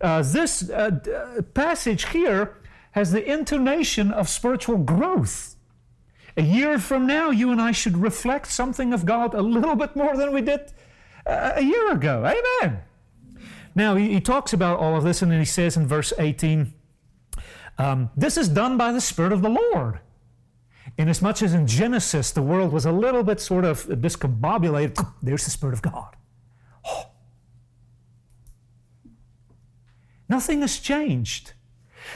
Uh, 0.00 0.22
this 0.22 0.68
uh, 0.68 0.90
uh, 1.38 1.42
passage 1.54 2.08
here 2.08 2.58
has 2.90 3.12
the 3.12 3.24
intonation 3.24 4.10
of 4.10 4.28
spiritual 4.28 4.78
growth. 4.78 5.56
A 6.36 6.42
year 6.42 6.78
from 6.78 7.06
now, 7.06 7.30
you 7.30 7.50
and 7.50 7.60
I 7.60 7.72
should 7.72 7.96
reflect 7.96 8.48
something 8.48 8.92
of 8.92 9.06
God 9.06 9.34
a 9.34 9.40
little 9.40 9.76
bit 9.76 9.96
more 9.96 10.16
than 10.16 10.34
we 10.34 10.42
did 10.42 10.72
uh, 11.24 11.52
a 11.54 11.62
year 11.62 11.92
ago. 11.92 12.24
Amen. 12.24 12.80
Now, 13.74 13.94
he, 13.94 14.14
he, 14.14 14.20
talks 14.20 14.52
about 14.52 14.78
all 14.78 14.96
of 14.96 15.04
this, 15.04 15.22
and 15.22 15.30
then 15.30 15.38
he 15.38 15.44
says 15.44 15.76
in 15.76 15.86
verse 15.86 16.12
18, 16.18 16.72
um, 17.78 18.10
This 18.16 18.36
is 18.36 18.48
done 18.48 18.76
by 18.76 18.92
the 18.92 19.00
Spirit 19.00 19.32
of 19.32 19.42
the 19.42 19.50
Lord. 19.50 20.00
Inasmuch 20.98 21.10
as 21.10 21.22
much 21.22 21.42
as 21.42 21.54
in 21.54 21.66
Genesis 21.66 22.30
the 22.30 22.40
world 22.40 22.72
was 22.72 22.86
a 22.86 22.92
little 22.92 23.22
bit 23.22 23.38
sort 23.40 23.64
of 23.64 23.84
discombobulated, 23.84 25.06
there's 25.22 25.44
the 25.44 25.50
Spirit 25.50 25.74
of 25.74 25.82
God. 25.82 26.16
Oh. 26.86 27.10
Nothing 30.28 30.62
has 30.62 30.78
changed. 30.78 31.52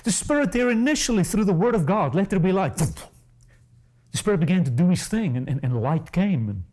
The 0.05 0.13
Spirit 0.13 0.53
there 0.53 0.71
initially, 0.71 1.25
through 1.25 1.45
the 1.45 1.53
Word 1.53 1.75
of 1.75 1.85
God, 1.85 2.15
let 2.15 2.31
there 2.31 2.41
be 2.41 2.53
light. 2.53 2.77
The 2.77 4.19
Spirit 4.19 4.41
began 4.41 4.65
to 4.65 4.71
do 4.71 4.89
His 4.89 5.07
thing, 5.07 5.37
and, 5.37 5.49
and, 5.49 5.61
and 5.63 5.83
light 5.83 6.11
came. 6.11 6.49
And 6.49 6.65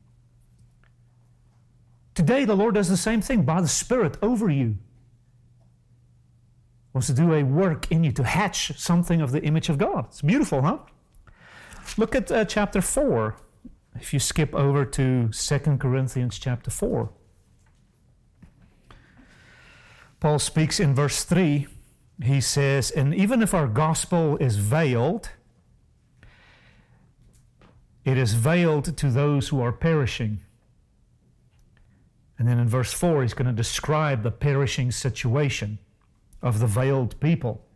today, 2.15 2.45
the 2.45 2.55
Lord 2.55 2.75
does 2.75 2.89
the 2.89 2.97
same 2.97 3.21
thing 3.21 3.43
by 3.43 3.59
the 3.59 3.67
Spirit 3.67 4.17
over 4.21 4.49
you. 4.49 4.77
Wants 6.93 7.07
to 7.07 7.13
do 7.13 7.33
a 7.33 7.43
work 7.43 7.91
in 7.91 8.03
you 8.03 8.11
to 8.13 8.23
hatch 8.23 8.79
something 8.79 9.21
of 9.21 9.31
the 9.31 9.43
image 9.43 9.67
of 9.67 9.77
God. 9.77 10.05
It's 10.05 10.21
beautiful, 10.21 10.61
huh? 10.61 10.77
Look 11.95 12.15
at 12.15 12.31
uh, 12.31 12.45
chapter 12.45 12.81
4. 12.81 13.35
If 13.99 14.13
you 14.13 14.19
skip 14.19 14.53
over 14.53 14.85
to 14.85 15.29
2 15.29 15.59
Corinthians 15.77 16.37
chapter 16.37 16.69
4. 16.69 17.09
Paul 20.19 20.39
speaks 20.39 20.79
in 20.79 20.95
verse 20.95 21.23
3. 21.23 21.67
He 22.23 22.41
says, 22.41 22.91
And 22.91 23.13
even 23.13 23.41
if 23.41 23.53
our 23.53 23.67
gospel 23.67 24.37
is 24.37 24.57
veiled, 24.57 25.29
it 28.03 28.17
is 28.17 28.33
veiled 28.33 28.97
to 28.97 29.09
those 29.09 29.49
who 29.49 29.61
are 29.61 29.71
perishing. 29.71 30.41
And 32.39 32.47
then 32.47 32.59
in 32.59 32.67
verse 32.67 32.93
4, 32.93 33.23
he's 33.23 33.33
going 33.33 33.47
to 33.47 33.53
describe 33.53 34.23
the 34.23 34.31
perishing 34.31 34.91
situation 34.91 35.79
of 36.41 36.59
the 36.59 36.67
veiled 36.67 37.19
people. 37.19 37.66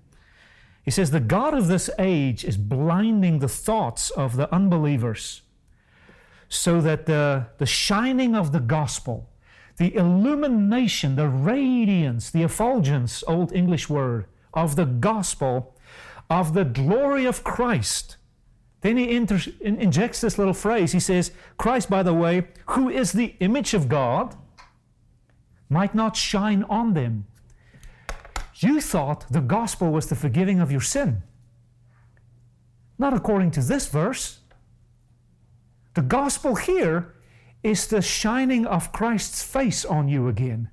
He 0.83 0.91
says, 0.91 1.11
The 1.11 1.19
God 1.19 1.53
of 1.53 1.67
this 1.67 1.89
age 1.99 2.43
is 2.43 2.57
blinding 2.57 3.39
the 3.39 3.47
thoughts 3.47 4.09
of 4.11 4.35
the 4.35 4.53
unbelievers 4.53 5.41
so 6.49 6.81
that 6.81 7.05
the, 7.05 7.47
the 7.59 7.65
shining 7.65 8.35
of 8.35 8.51
the 8.51 8.59
gospel, 8.59 9.29
the 9.77 9.95
illumination, 9.95 11.15
the 11.15 11.29
radiance, 11.29 12.29
the 12.29 12.43
effulgence, 12.43 13.23
old 13.27 13.53
English 13.53 13.89
word, 13.89 14.25
of 14.53 14.75
the 14.75 14.85
gospel, 14.85 15.77
of 16.29 16.53
the 16.53 16.65
glory 16.65 17.25
of 17.25 17.43
Christ. 17.43 18.17
Then 18.81 18.97
he 18.97 19.15
inter- 19.15 19.39
injects 19.61 20.21
this 20.21 20.37
little 20.37 20.53
phrase. 20.53 20.91
He 20.91 20.99
says, 20.99 21.31
Christ, 21.57 21.89
by 21.89 22.03
the 22.03 22.13
way, 22.13 22.47
who 22.67 22.89
is 22.89 23.13
the 23.13 23.35
image 23.39 23.73
of 23.73 23.87
God, 23.87 24.35
might 25.69 25.95
not 25.95 26.17
shine 26.17 26.63
on 26.63 26.93
them. 26.95 27.27
You 28.61 28.79
thought 28.79 29.25
the 29.31 29.41
gospel 29.41 29.91
was 29.91 30.07
the 30.07 30.15
forgiving 30.15 30.59
of 30.59 30.71
your 30.71 30.81
sin. 30.81 31.23
Not 32.99 33.13
according 33.13 33.51
to 33.51 33.61
this 33.61 33.87
verse. 33.87 34.39
The 35.95 36.03
gospel 36.03 36.55
here 36.55 37.15
is 37.63 37.87
the 37.87 38.01
shining 38.01 38.65
of 38.65 38.91
Christ's 38.91 39.41
face 39.41 39.83
on 39.83 40.07
you 40.07 40.27
again. 40.27 40.69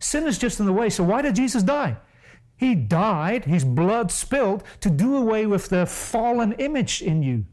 Sin 0.00 0.26
is 0.26 0.36
just 0.36 0.58
in 0.58 0.66
the 0.66 0.72
way, 0.72 0.90
so 0.90 1.04
why 1.04 1.22
did 1.22 1.36
Jesus 1.36 1.62
die? 1.62 1.96
He 2.56 2.74
died, 2.74 3.44
his 3.44 3.64
blood 3.64 4.10
spilled, 4.10 4.64
to 4.80 4.90
do 4.90 5.16
away 5.16 5.46
with 5.46 5.68
the 5.68 5.86
fallen 5.86 6.52
image 6.54 7.02
in 7.02 7.22
you, 7.22 7.46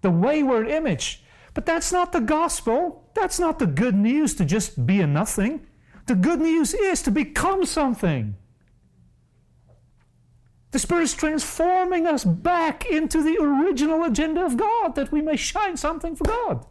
the 0.00 0.10
wayward 0.10 0.68
image. 0.68 1.22
But 1.54 1.66
that's 1.66 1.92
not 1.92 2.12
the 2.12 2.20
gospel. 2.20 3.10
That's 3.14 3.38
not 3.38 3.58
the 3.58 3.66
good 3.66 3.94
news 3.94 4.34
to 4.36 4.44
just 4.44 4.86
be 4.86 5.00
a 5.00 5.06
nothing. 5.06 5.66
The 6.08 6.14
good 6.14 6.40
news 6.40 6.72
is 6.72 7.02
to 7.02 7.10
become 7.10 7.66
something. 7.66 8.34
The 10.70 10.78
Spirit 10.78 11.02
is 11.02 11.14
transforming 11.14 12.06
us 12.06 12.24
back 12.24 12.86
into 12.86 13.22
the 13.22 13.36
original 13.38 14.04
agenda 14.04 14.42
of 14.44 14.56
God 14.56 14.94
that 14.94 15.12
we 15.12 15.20
may 15.20 15.36
shine 15.36 15.76
something 15.76 16.16
for 16.16 16.24
God. 16.24 16.66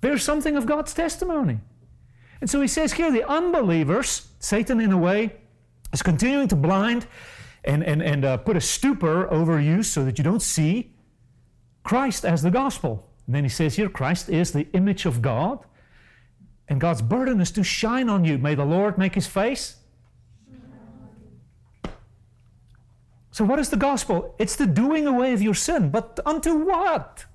Bear 0.00 0.16
something 0.16 0.56
of 0.56 0.64
God's 0.64 0.94
testimony. 0.94 1.58
And 2.40 2.48
so 2.48 2.60
he 2.60 2.68
says 2.68 2.92
here 2.92 3.10
the 3.10 3.28
unbelievers, 3.28 4.28
Satan 4.38 4.80
in 4.80 4.92
a 4.92 4.98
way, 4.98 5.32
is 5.92 6.00
continuing 6.00 6.46
to 6.48 6.56
blind 6.56 7.08
and, 7.64 7.82
and, 7.82 8.00
and 8.00 8.24
uh, 8.24 8.36
put 8.36 8.56
a 8.56 8.60
stupor 8.60 9.28
over 9.32 9.60
you 9.60 9.82
so 9.82 10.04
that 10.04 10.18
you 10.18 10.24
don't 10.24 10.42
see 10.42 10.92
Christ 11.82 12.24
as 12.24 12.42
the 12.42 12.50
gospel. 12.50 13.10
And 13.26 13.34
then 13.34 13.42
he 13.42 13.50
says 13.50 13.74
here 13.74 13.88
Christ 13.88 14.28
is 14.28 14.52
the 14.52 14.68
image 14.72 15.04
of 15.04 15.20
God. 15.20 15.64
And 16.70 16.80
God's 16.80 17.02
burden 17.02 17.40
is 17.40 17.50
to 17.52 17.62
shine 17.62 18.08
on 18.08 18.24
you. 18.24 18.38
May 18.38 18.54
the 18.54 18.64
Lord 18.64 18.96
make 18.96 19.14
his 19.14 19.26
face. 19.26 19.76
So, 23.32 23.44
what 23.44 23.58
is 23.58 23.70
the 23.70 23.76
gospel? 23.76 24.34
It's 24.38 24.56
the 24.56 24.66
doing 24.66 25.06
away 25.06 25.32
of 25.32 25.42
your 25.42 25.54
sin. 25.54 25.90
But 25.90 26.18
unto 26.24 26.54
what? 26.54 27.26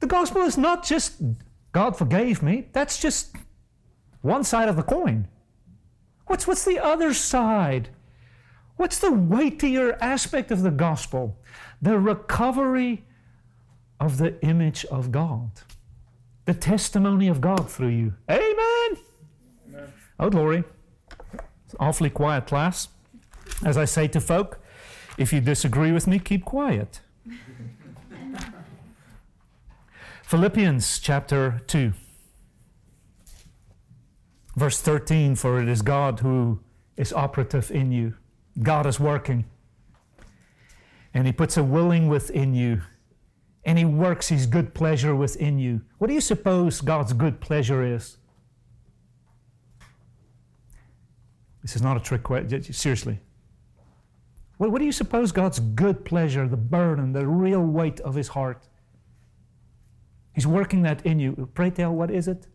The 0.00 0.06
gospel 0.06 0.42
is 0.42 0.56
not 0.56 0.84
just 0.84 1.20
God 1.72 1.96
forgave 1.96 2.42
me, 2.42 2.68
that's 2.72 3.00
just 3.00 3.36
one 4.20 4.44
side 4.44 4.68
of 4.68 4.76
the 4.76 4.82
coin. 4.82 5.28
What's, 6.26 6.46
what's 6.46 6.64
the 6.64 6.78
other 6.78 7.12
side? 7.14 7.88
What's 8.76 8.98
the 8.98 9.12
weightier 9.12 9.96
aspect 10.00 10.50
of 10.50 10.62
the 10.62 10.70
gospel? 10.70 11.38
The 11.80 11.98
recovery 11.98 13.04
of 13.98 14.18
the 14.18 14.40
image 14.42 14.84
of 14.86 15.10
God. 15.12 15.50
The 16.44 16.54
testimony 16.54 17.28
of 17.28 17.40
God 17.40 17.70
through 17.70 17.88
you. 17.88 18.14
Amen. 18.28 18.98
Amen. 19.68 19.92
Oh, 20.18 20.28
glory. 20.28 20.64
It's 21.66 21.76
awfully 21.78 22.10
quiet 22.10 22.46
class. 22.46 22.88
As 23.64 23.76
I 23.76 23.84
say 23.84 24.08
to 24.08 24.20
folk, 24.20 24.60
if 25.18 25.32
you 25.32 25.40
disagree 25.40 25.92
with 25.92 26.06
me, 26.06 26.18
keep 26.18 26.44
quiet. 26.44 27.00
Philippians 30.24 30.98
chapter 30.98 31.62
2, 31.66 31.92
verse 34.56 34.80
13 34.80 35.36
For 35.36 35.60
it 35.60 35.68
is 35.68 35.82
God 35.82 36.20
who 36.20 36.60
is 36.96 37.12
operative 37.12 37.70
in 37.70 37.92
you, 37.92 38.14
God 38.62 38.86
is 38.86 38.98
working. 38.98 39.44
And 41.14 41.26
He 41.26 41.32
puts 41.32 41.56
a 41.56 41.62
willing 41.62 42.08
within 42.08 42.54
you, 42.54 42.80
and 43.64 43.78
He 43.78 43.84
works 43.84 44.28
His 44.28 44.46
good 44.46 44.74
pleasure 44.74 45.14
within 45.14 45.58
you. 45.58 45.82
What 45.98 46.08
do 46.08 46.14
you 46.14 46.20
suppose 46.20 46.80
God's 46.80 47.12
good 47.12 47.40
pleasure 47.40 47.84
is? 47.84 48.18
This 51.62 51.76
is 51.76 51.82
not 51.82 51.96
a 51.96 52.00
trick 52.00 52.24
question, 52.24 52.62
seriously. 52.72 53.20
What, 54.58 54.72
what 54.72 54.80
do 54.80 54.84
you 54.84 54.92
suppose 54.92 55.32
God's 55.32 55.60
good 55.60 56.04
pleasure, 56.04 56.48
the 56.48 56.56
burden, 56.56 57.12
the 57.12 57.26
real 57.26 57.62
weight 57.62 58.00
of 58.00 58.14
His 58.14 58.28
heart? 58.28 58.66
He's 60.32 60.46
working 60.46 60.82
that 60.82 61.04
in 61.04 61.18
you. 61.20 61.48
Pray 61.54 61.70
tell, 61.70 61.92
what 61.92 62.10
is 62.10 62.26
it? 62.26 62.46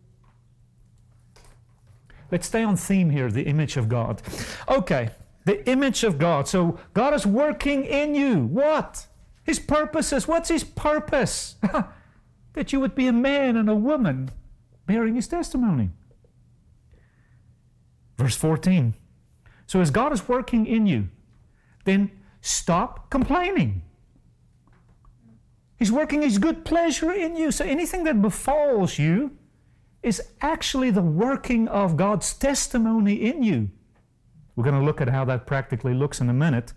Let's 2.32 2.48
stay 2.48 2.64
on 2.64 2.76
theme 2.76 3.10
here 3.10 3.32
the 3.32 3.44
image 3.44 3.78
of 3.78 3.88
God. 3.88 4.22
Okay, 4.68 5.10
the 5.46 5.68
image 5.70 6.04
of 6.04 6.18
God. 6.18 6.48
So 6.48 6.80
God 6.94 7.14
is 7.14 7.26
working 7.26 7.86
in 7.86 8.16
you. 8.16 8.46
What? 8.48 9.08
His 9.48 9.60
purposes. 9.60 10.28
What's 10.28 10.50
His 10.50 10.64
purpose? 10.64 11.56
that 12.54 12.74
you 12.74 12.80
would 12.80 12.94
be 12.94 13.08
a 13.08 13.14
man 13.14 13.56
and 13.56 13.70
a 13.70 13.76
woman 13.76 14.30
bearing 14.86 15.16
His 15.16 15.28
testimony. 15.28 15.90
Verse 18.18 18.36
14. 18.36 18.94
So 19.66 19.80
as 19.80 19.90
God 19.90 20.12
is 20.12 20.28
working 20.28 20.68
in 20.68 20.86
you, 20.86 21.08
then 21.86 22.12
stop 22.42 23.10
complaining. 23.10 23.84
He's 25.78 25.92
working 25.92 26.24
His 26.24 26.40
good 26.40 26.66
pleasure 26.66 27.12
in 27.12 27.38
you. 27.38 27.52
So 27.52 27.64
anything 27.64 28.04
that 28.04 28.22
befalls 28.22 29.00
you 29.00 29.38
is 30.04 30.22
actually 30.42 30.92
the 30.92 31.02
working 31.02 31.70
of 31.70 31.96
God's 31.96 32.34
testimony 32.34 33.14
in 33.14 33.44
you. 33.44 33.70
We're 34.56 34.66
going 34.66 34.80
to 34.80 34.86
look 34.86 35.00
at 35.00 35.08
how 35.08 35.24
that 35.26 35.48
practically 35.48 35.94
looks 35.94 36.20
in 36.20 36.30
a 36.30 36.34
minute. 36.34 36.74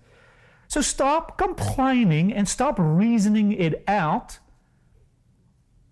So 0.71 0.81
stop 0.81 1.37
complaining 1.37 2.33
and 2.33 2.49
stop 2.49 2.77
reasoning 2.79 3.51
it 3.51 3.83
out. 3.89 4.39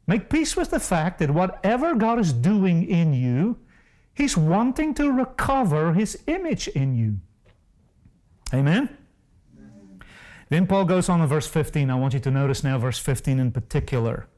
Make 0.07 0.31
peace 0.31 0.57
with 0.57 0.71
the 0.71 0.79
fact 0.79 1.19
that 1.19 1.33
whatever 1.33 1.97
God 1.97 2.21
is 2.21 2.33
doing 2.33 2.89
in 2.89 3.13
you, 3.13 3.59
He's 4.15 4.37
wanting 4.37 4.95
to 4.95 5.11
recover 5.11 5.95
His 5.95 6.23
image 6.29 6.69
in 6.69 6.95
you. 6.95 7.19
Amen? 8.55 8.97
Then 10.49 10.69
Paul 10.69 10.85
goes 10.85 11.09
on 11.09 11.21
in 11.21 11.27
verse 11.27 11.49
15. 11.49 11.91
I 11.91 11.97
want 11.97 12.15
you 12.15 12.21
to 12.21 12.31
notice 12.31 12.63
now 12.63 12.79
verse 12.79 13.01
15 13.01 13.41
in 13.41 13.51
particular. 13.51 14.29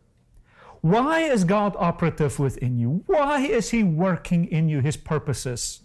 Why 0.81 1.21
is 1.21 1.45
God 1.45 1.77
operative 1.79 2.39
within 2.39 2.79
you? 2.79 3.05
Why 3.05 3.41
is 3.41 3.73
He 3.73 3.83
working 3.83 4.47
in 4.47 4.71
you 4.71 4.81
His 4.81 4.97
purposes? 4.97 5.83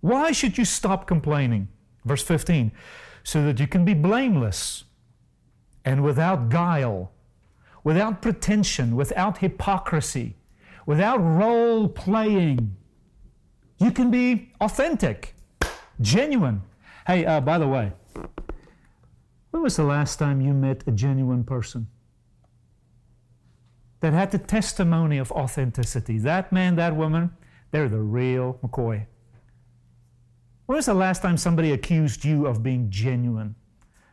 Why 0.00 0.32
should 0.32 0.56
you 0.56 0.64
stop 0.64 1.06
complaining? 1.06 1.68
Verse 2.06 2.22
15. 2.22 2.72
So 3.22 3.44
that 3.44 3.60
you 3.60 3.66
can 3.66 3.84
be 3.84 3.94
blameless 3.94 4.84
and 5.84 6.02
without 6.02 6.48
guile, 6.48 7.12
without 7.84 8.20
pretension, 8.20 8.96
without 8.96 9.38
hypocrisy, 9.38 10.36
without 10.86 11.18
role 11.18 11.88
playing. 11.88 12.76
You 13.78 13.90
can 13.90 14.10
be 14.10 14.52
authentic, 14.60 15.34
genuine. 16.00 16.62
Hey, 17.06 17.24
uh, 17.24 17.40
by 17.40 17.58
the 17.58 17.68
way, 17.68 17.92
when 19.50 19.62
was 19.62 19.76
the 19.76 19.84
last 19.84 20.18
time 20.18 20.40
you 20.40 20.52
met 20.52 20.84
a 20.86 20.90
genuine 20.90 21.44
person? 21.44 21.88
That 24.00 24.12
had 24.12 24.30
the 24.30 24.38
testimony 24.38 25.18
of 25.18 25.32
authenticity. 25.32 26.18
That 26.18 26.52
man, 26.52 26.76
that 26.76 26.94
woman, 26.94 27.32
they're 27.70 27.88
the 27.88 28.00
real 28.00 28.58
McCoy. 28.62 29.06
When 30.68 30.76
was 30.76 30.84
the 30.84 30.92
last 30.92 31.22
time 31.22 31.38
somebody 31.38 31.72
accused 31.72 32.26
you 32.26 32.46
of 32.46 32.62
being 32.62 32.90
genuine? 32.90 33.54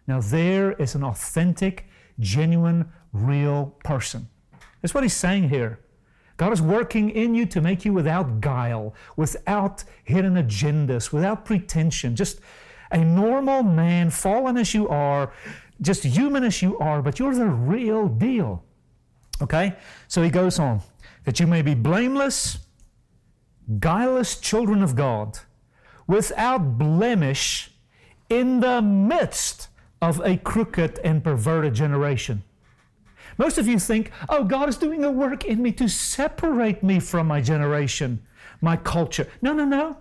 Now, 0.07 0.21
there 0.21 0.71
is 0.71 0.95
an 0.95 1.03
authentic, 1.03 1.85
genuine, 2.17 2.93
real 3.11 3.75
person. 3.83 4.29
That's 4.81 4.93
what 4.93 5.03
he's 5.03 5.13
saying 5.13 5.49
here. 5.49 5.81
God 6.37 6.53
is 6.53 6.61
working 6.61 7.09
in 7.09 7.35
you 7.35 7.45
to 7.47 7.59
make 7.59 7.83
you 7.83 7.91
without 7.91 8.39
guile, 8.39 8.95
without 9.17 9.83
hidden 10.05 10.35
agendas, 10.35 11.11
without 11.11 11.43
pretension, 11.43 12.15
just 12.15 12.39
a 12.89 13.03
normal 13.03 13.61
man, 13.61 14.09
fallen 14.09 14.55
as 14.55 14.73
you 14.73 14.87
are, 14.87 15.33
just 15.81 16.05
human 16.05 16.45
as 16.45 16.61
you 16.61 16.79
are, 16.79 17.01
but 17.01 17.19
you're 17.19 17.35
the 17.35 17.47
real 17.47 18.07
deal. 18.07 18.63
Okay? 19.41 19.75
So 20.07 20.23
he 20.23 20.29
goes 20.29 20.57
on 20.57 20.79
that 21.25 21.37
you 21.37 21.47
may 21.47 21.61
be 21.61 21.73
blameless, 21.73 22.59
guileless 23.81 24.39
children 24.39 24.81
of 24.81 24.95
God, 24.95 25.37
without 26.07 26.77
blemish 26.77 27.71
in 28.29 28.59
the 28.59 28.81
midst 28.81 29.67
of 30.01 30.21
a 30.23 30.37
crooked 30.37 30.99
and 31.03 31.23
perverted 31.23 31.73
generation. 31.73 32.43
Most 33.37 33.57
of 33.57 33.67
you 33.67 33.79
think, 33.79 34.11
oh, 34.29 34.43
God 34.43 34.69
is 34.69 34.77
doing 34.77 35.03
a 35.03 35.11
work 35.11 35.45
in 35.45 35.61
me 35.61 35.71
to 35.73 35.89
separate 35.89 36.83
me 36.83 36.99
from 36.99 37.27
my 37.27 37.41
generation, 37.41 38.21
my 38.61 38.77
culture. 38.77 39.27
No, 39.41 39.53
no, 39.53 39.65
no. 39.65 39.97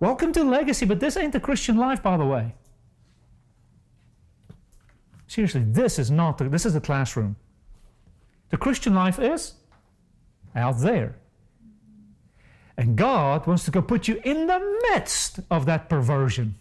Welcome 0.00 0.32
to 0.32 0.44
legacy, 0.44 0.84
but 0.84 1.00
this 1.00 1.16
ain't 1.16 1.32
the 1.32 1.40
Christian 1.40 1.76
life, 1.76 2.02
by 2.02 2.16
the 2.16 2.26
way. 2.26 2.54
Seriously, 5.28 5.64
this 5.66 5.98
is 5.98 6.10
not 6.10 6.36
the, 6.36 6.48
this 6.48 6.66
is 6.66 6.74
the 6.74 6.80
classroom. 6.80 7.36
The 8.50 8.58
Christian 8.58 8.94
life 8.94 9.18
is 9.18 9.54
out 10.54 10.78
there. 10.80 11.16
And 12.76 12.96
God 12.96 13.46
wants 13.46 13.64
to 13.66 13.70
go 13.70 13.82
put 13.82 14.08
you 14.08 14.20
in 14.24 14.46
the 14.46 14.80
midst 14.90 15.40
of 15.50 15.66
that 15.66 15.88
perversion. 15.88 16.54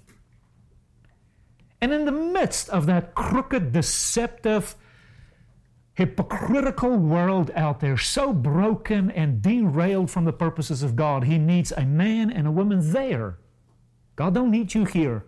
And 1.79 1.91
in 1.91 2.05
the 2.05 2.11
midst 2.11 2.69
of 2.69 2.85
that 2.85 3.15
crooked, 3.15 3.71
deceptive, 3.71 4.75
hypocritical 5.93 6.95
world 6.97 7.49
out 7.55 7.79
there, 7.79 7.97
so 7.97 8.33
broken 8.33 9.09
and 9.11 9.41
derailed 9.41 10.11
from 10.11 10.25
the 10.25 10.33
purposes 10.33 10.83
of 10.83 10.95
God, 10.95 11.23
He 11.23 11.37
needs 11.37 11.71
a 11.71 11.85
man 11.85 12.29
and 12.29 12.45
a 12.45 12.51
woman 12.51 12.91
there. 12.91 13.37
God 14.15 14.35
don't 14.35 14.51
need 14.51 14.73
you 14.73 14.85
here. 14.85 15.25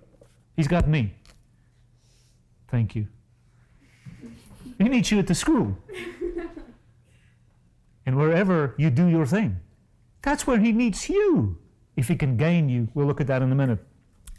He's 0.55 0.67
got 0.67 0.87
me. 0.87 1.15
Thank 2.67 2.95
you. 2.95 3.07
He 4.77 4.89
needs 4.89 5.11
you 5.11 5.19
at 5.19 5.27
the 5.27 5.35
school. 5.35 5.77
and 8.05 8.17
wherever 8.17 8.75
you 8.77 8.89
do 8.89 9.07
your 9.07 9.25
thing. 9.25 9.59
That's 10.23 10.47
where 10.47 10.57
He 10.57 10.71
needs 10.71 11.07
you. 11.09 11.59
If 11.95 12.07
He 12.07 12.15
can 12.15 12.35
gain 12.35 12.69
you, 12.69 12.87
we'll 12.93 13.05
look 13.05 13.21
at 13.21 13.27
that 13.27 13.41
in 13.41 13.51
a 13.51 13.55
minute. 13.55 13.79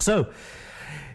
So, 0.01 0.33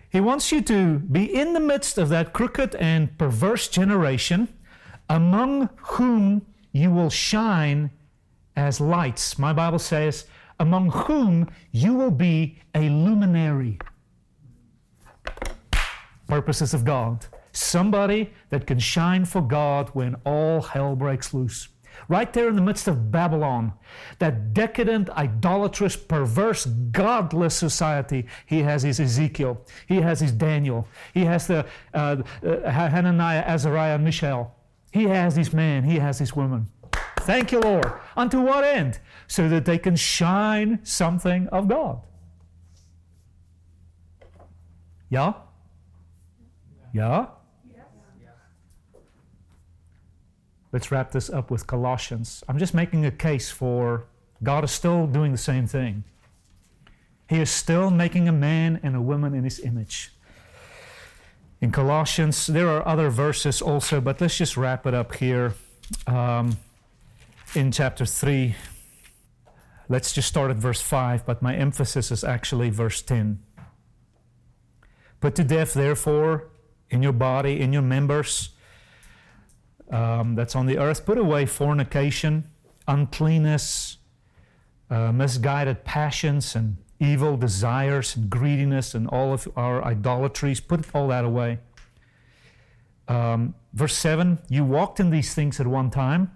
He 0.10 0.22
wants 0.22 0.52
you 0.52 0.62
to 0.62 1.00
be 1.00 1.36
in 1.36 1.54
the 1.54 1.60
midst 1.60 1.98
of 1.98 2.10
that 2.10 2.32
crooked 2.34 2.76
and 2.76 3.16
perverse 3.18 3.68
generation 3.68 4.48
among 5.10 5.70
whom 5.78 6.46
you 6.72 6.92
will 6.92 7.10
shine 7.10 7.92
as 8.56 8.80
lights. 8.80 9.40
My 9.40 9.54
Bible 9.54 9.80
says, 9.80 10.26
among 10.60 10.92
whom 10.92 11.50
you 11.72 11.96
will 11.96 12.12
be 12.12 12.60
a 12.76 12.90
luminary. 12.90 13.80
Purposes 16.28 16.74
of 16.74 16.86
God. 16.86 17.26
Somebody 17.52 18.32
that 18.50 18.68
can 18.68 18.78
shine 18.78 19.26
for 19.26 19.42
God 19.42 19.90
when 19.94 20.16
all 20.26 20.62
hell 20.62 20.96
breaks 20.96 21.34
loose. 21.34 21.70
Right 22.08 22.32
there 22.32 22.48
in 22.48 22.56
the 22.56 22.62
midst 22.62 22.88
of 22.88 23.12
Babylon, 23.12 23.74
that 24.20 24.54
decadent, 24.54 25.10
idolatrous, 25.12 25.96
perverse, 25.96 26.66
godless 26.66 27.56
society, 27.56 28.26
he 28.46 28.60
has 28.60 28.84
his 28.84 29.00
Ezekiel, 29.00 29.66
he 29.88 29.98
has 30.02 30.20
his 30.20 30.32
Daniel, 30.32 30.88
he 31.14 31.26
has 31.26 31.48
the 31.48 31.66
uh, 31.94 32.18
uh, 32.46 32.70
Hananiah, 32.70 33.42
Azariah, 33.42 33.98
Mishael. 33.98 34.56
He 34.92 35.04
has 35.04 35.36
his 35.36 35.54
man, 35.54 35.84
he 35.84 36.00
has 36.00 36.18
his 36.18 36.36
woman. 36.36 36.68
Thank 37.20 37.52
you, 37.52 37.60
Lord. 37.60 37.92
Unto 38.16 38.42
what 38.42 38.64
end? 38.64 39.00
So 39.28 39.48
that 39.50 39.66
they 39.66 39.78
can 39.78 39.96
shine 39.96 40.80
something 40.84 41.48
of 41.50 41.68
God. 41.68 42.02
Yeah? 45.10 45.34
Yeah? 46.94 47.28
Let's 50.72 50.92
wrap 50.92 51.12
this 51.12 51.30
up 51.30 51.50
with 51.50 51.66
Colossians. 51.66 52.44
I'm 52.48 52.60
just 52.60 52.74
making 52.74 53.06
a 53.06 53.12
case 53.12 53.50
for 53.50 54.06
God 54.44 54.64
is 54.64 54.72
still 54.72 55.08
doing 55.08 55.32
the 55.32 55.38
same 55.38 55.68
thing. 55.68 56.04
He 57.28 57.40
is 57.40 57.50
still 57.50 57.90
making 57.90 58.28
a 58.28 58.32
man 58.32 58.80
and 58.84 58.96
a 58.96 59.02
woman 59.02 59.34
in 59.34 59.44
his 59.44 59.60
image. 59.60 60.12
In 61.62 61.72
Colossians, 61.72 62.48
there 62.48 62.70
are 62.70 62.88
other 62.88 63.10
verses 63.10 63.62
also, 63.62 64.00
but 64.00 64.22
let's 64.22 64.38
just 64.38 64.56
wrap 64.56 64.88
it 64.88 64.94
up 64.94 65.16
here 65.16 65.54
um, 66.08 66.58
in 67.54 67.72
chapter 67.72 68.06
3. 68.06 68.56
Let's 69.90 70.14
just 70.14 70.28
start 70.28 70.52
at 70.52 70.58
verse 70.58 70.82
5, 70.82 71.26
but 71.26 71.42
my 71.42 71.56
emphasis 71.56 72.12
is 72.12 72.24
actually 72.24 72.70
verse 72.70 73.02
10. 73.02 73.40
Put 75.20 75.36
to 75.36 75.44
death, 75.44 75.74
therefore, 75.74 76.48
in 76.90 77.04
your 77.04 77.12
body, 77.12 77.60
in 77.60 77.74
your 77.74 77.82
members, 77.82 78.50
um, 79.90 80.36
that's 80.36 80.56
on 80.56 80.66
the 80.66 80.78
earth, 80.78 81.06
put 81.06 81.18
away 81.18 81.46
fornication, 81.46 82.50
uncleanness, 82.88 83.98
uh, 84.90 85.12
misguided 85.12 85.84
passions, 85.84 86.56
and 86.56 86.78
evil 87.00 87.38
desires, 87.38 88.16
and 88.16 88.30
greediness, 88.30 88.94
and 88.94 89.08
all 89.08 89.34
of 89.34 89.48
our 89.56 89.84
idolatries. 89.84 90.60
Put 90.60 90.86
all 90.94 91.08
that 91.08 91.26
away. 91.26 91.60
Um, 93.08 93.56
verse 93.74 93.98
7 93.98 94.40
You 94.50 94.64
walked 94.64 95.00
in 95.00 95.10
these 95.10 95.34
things 95.34 95.60
at 95.60 95.68
one 95.68 95.90
time. 95.90 96.32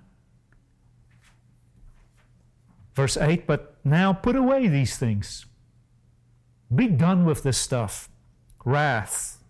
Verse 2.96 3.18
8 3.18 3.46
But 3.46 3.76
now 3.84 4.14
put 4.14 4.36
away 4.36 4.68
these 4.68 4.98
things. 4.98 5.46
Be 6.74 6.88
done 6.88 7.26
with 7.26 7.44
this 7.44 7.58
stuff 7.58 8.10
wrath, 8.66 9.44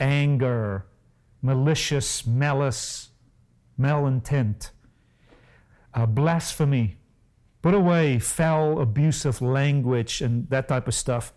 anger, 0.00 0.86
malicious, 1.40 2.26
malice, 2.26 3.10
malintent, 3.78 4.70
blasphemy. 6.08 6.96
Put 7.62 7.74
away 7.74 8.18
foul, 8.18 8.80
abusive 8.80 9.40
language 9.40 10.20
and 10.20 10.48
that 10.50 10.68
type 10.68 10.86
of 10.86 10.94
stuff. 10.94 11.32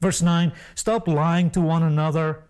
Verse 0.00 0.20
9 0.20 0.52
Stop 0.74 1.08
lying 1.08 1.50
to 1.50 1.60
one 1.60 1.82
another. 1.82 2.44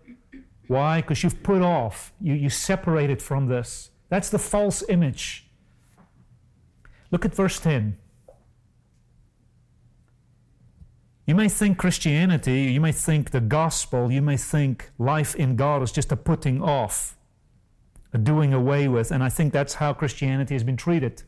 Why? 0.67 1.01
Because 1.01 1.23
you've 1.23 1.41
put 1.41 1.61
off, 1.61 2.13
you, 2.21 2.33
you 2.33 2.49
separated 2.49 3.21
from 3.21 3.47
this. 3.47 3.89
That's 4.09 4.29
the 4.29 4.37
false 4.37 4.83
image. 4.89 5.47
Look 7.11 7.25
at 7.25 7.33
verse 7.33 7.59
10. 7.59 7.97
You 11.25 11.35
may 11.35 11.47
think 11.47 11.77
Christianity, 11.77 12.71
you 12.71 12.81
may 12.81 12.91
think 12.91 13.29
the 13.29 13.39
gospel, 13.39 14.11
you 14.11 14.21
may 14.21 14.35
think 14.35 14.89
life 14.97 15.35
in 15.35 15.55
God 15.55 15.83
is 15.83 15.91
just 15.91 16.11
a 16.11 16.15
putting 16.15 16.59
off, 16.59 17.18
doing 18.17 18.53
away 18.53 18.87
with, 18.87 19.11
and 19.11 19.23
I 19.23 19.29
think 19.29 19.53
that's 19.53 19.75
how 19.75 19.93
Christianity 19.93 20.55
has 20.55 20.63
been 20.63 20.77
treated. 20.77 21.23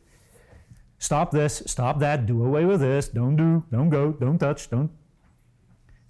Stop 0.97 1.31
this, 1.31 1.63
stop 1.65 1.99
that, 1.99 2.25
do 2.25 2.43
away 2.43 2.65
with 2.65 2.81
this, 2.81 3.07
don't 3.07 3.35
do, 3.35 3.63
don't 3.71 3.89
go, 3.89 4.11
don't 4.11 4.37
touch, 4.37 4.69
don't. 4.69 4.91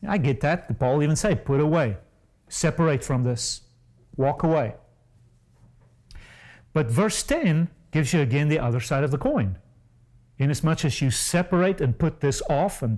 I 0.08 0.18
get 0.18 0.42
that. 0.42 0.80
Paul 0.80 1.04
even 1.04 1.16
say, 1.16 1.36
put 1.36 1.60
away, 1.60 1.98
separate 2.50 3.04
from 3.04 3.24
this, 3.24 3.62
walk 4.16 4.44
away. 4.44 4.76
But 6.74 6.90
verse 6.90 7.22
10 7.24 7.70
gives 7.92 8.14
you 8.14 8.22
again 8.22 8.50
the 8.50 8.60
other 8.60 8.80
side 8.80 9.04
of 9.04 9.12
the 9.12 9.18
coin. 9.18 9.58
Inasmuch 10.38 10.86
as 10.86 11.02
you 11.02 11.12
separate 11.12 11.82
and 11.82 12.00
put 12.00 12.22
this 12.22 12.42
off 12.50 12.82
and 12.82 12.98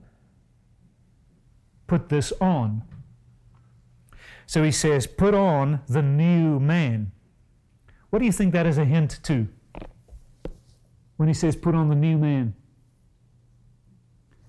put 1.88 2.10
this 2.10 2.32
on. 2.40 2.84
So 4.46 4.64
he 4.64 4.72
says, 4.72 5.08
put 5.08 5.34
on 5.34 5.82
the 5.88 6.02
new 6.02 6.60
man. 6.60 7.12
What 8.14 8.20
do 8.20 8.26
you 8.26 8.32
think 8.32 8.54
that 8.54 8.68
is 8.68 8.78
a 8.78 8.86
hint 8.86 9.20
to? 9.24 9.48
When 11.18 11.28
he 11.28 11.34
says, 11.34 11.56
put 11.56 11.74
on 11.74 11.90
the 11.90 11.96
new 11.96 12.20
man. 12.20 12.54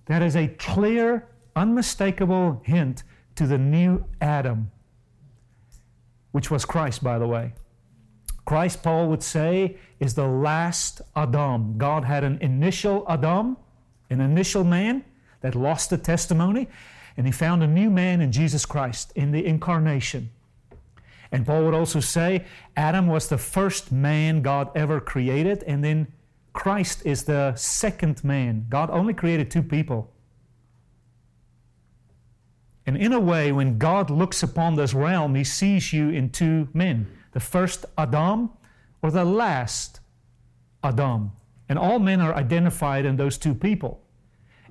That 0.05 0.21
is 0.21 0.37
a 0.37 0.49
clear, 0.49 1.29
unmistakable 1.57 2.61
hint 2.67 3.05
to 3.37 3.47
the 3.47 3.57
new 3.57 4.05
Adam, 4.21 4.71
which 6.33 6.51
was 6.51 6.67
Christ, 6.67 7.03
by 7.03 7.19
the 7.19 7.27
way. 7.27 7.55
Christ, 8.45 8.83
Paul 8.83 9.09
would 9.09 9.23
say, 9.23 9.79
is 9.99 10.13
the 10.13 10.29
last 10.29 11.01
Adam. 11.17 11.79
God 11.79 12.05
had 12.05 12.23
an 12.23 12.37
initial 12.43 13.07
Adam, 13.09 13.57
an 14.11 14.21
initial 14.21 14.65
man 14.65 15.07
that 15.41 15.55
lost 15.55 15.89
the 15.89 15.97
testimony, 15.97 16.69
and 17.17 17.25
he 17.25 17.33
found 17.33 17.63
a 17.63 17.67
new 17.67 17.89
man 17.89 18.21
in 18.21 18.31
Jesus 18.31 18.67
Christ 18.67 19.11
in 19.17 19.33
the 19.33 19.47
incarnation. 19.47 20.29
And 21.35 21.45
Paul 21.45 21.65
would 21.65 21.75
also 21.75 21.99
say 21.99 22.45
Adam 22.77 23.09
was 23.09 23.29
the 23.29 23.39
first 23.39 23.91
man 23.91 24.41
God 24.41 24.71
ever 24.77 25.01
created, 25.01 25.65
and 25.65 25.83
then 25.83 26.07
Christ 26.53 27.03
is 27.05 27.25
the 27.25 27.57
second 27.57 28.23
man. 28.23 28.67
God 28.69 28.89
only 28.89 29.15
created 29.15 29.51
two 29.51 29.65
people. 29.65 30.13
And 32.87 32.97
in 32.97 33.13
a 33.13 33.19
way, 33.19 33.51
when 33.51 33.79
God 33.79 34.11
looks 34.11 34.45
upon 34.45 34.77
this 34.77 34.95
realm, 34.95 35.35
he 35.35 35.43
sees 35.43 35.93
you 35.93 36.09
in 36.09 36.31
two 36.31 36.69
men 36.73 37.09
the 37.33 37.41
first 37.41 37.85
Adam 37.99 38.51
or 39.03 39.11
the 39.11 39.25
last 39.25 39.99
Adam. 40.85 41.33
And 41.69 41.81
all 41.81 41.99
men 41.99 42.21
are 42.21 42.33
identified 42.33 43.05
in 43.05 43.17
those 43.17 43.39
two 43.39 43.57
people. 43.57 44.04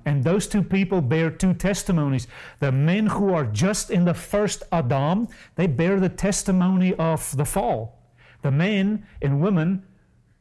And 0.06 0.22
those 0.22 0.46
two 0.46 0.62
people 0.62 1.00
bear 1.00 1.30
two 1.30 1.54
testimonies. 1.54 2.26
The 2.60 2.72
men 2.72 3.06
who 3.06 3.32
are 3.32 3.46
just 3.46 3.90
in 3.90 4.04
the 4.04 4.14
first 4.14 4.62
Adam, 4.70 5.28
they 5.56 5.66
bear 5.66 5.98
the 5.98 6.08
testimony 6.08 6.94
of 6.94 7.34
the 7.36 7.44
fall. 7.44 8.02
The 8.42 8.50
men 8.50 9.06
and 9.22 9.40
women 9.40 9.82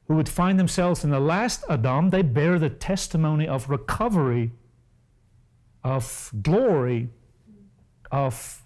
who 0.07 0.15
would 0.15 0.27
find 0.27 0.59
themselves 0.59 1.03
in 1.03 1.09
the 1.09 1.19
last 1.19 1.63
Adam, 1.69 2.09
they 2.09 2.21
bear 2.21 2.59
the 2.59 2.69
testimony 2.69 3.47
of 3.47 3.69
recovery, 3.69 4.51
of 5.83 6.31
glory, 6.41 7.09
of 8.11 8.61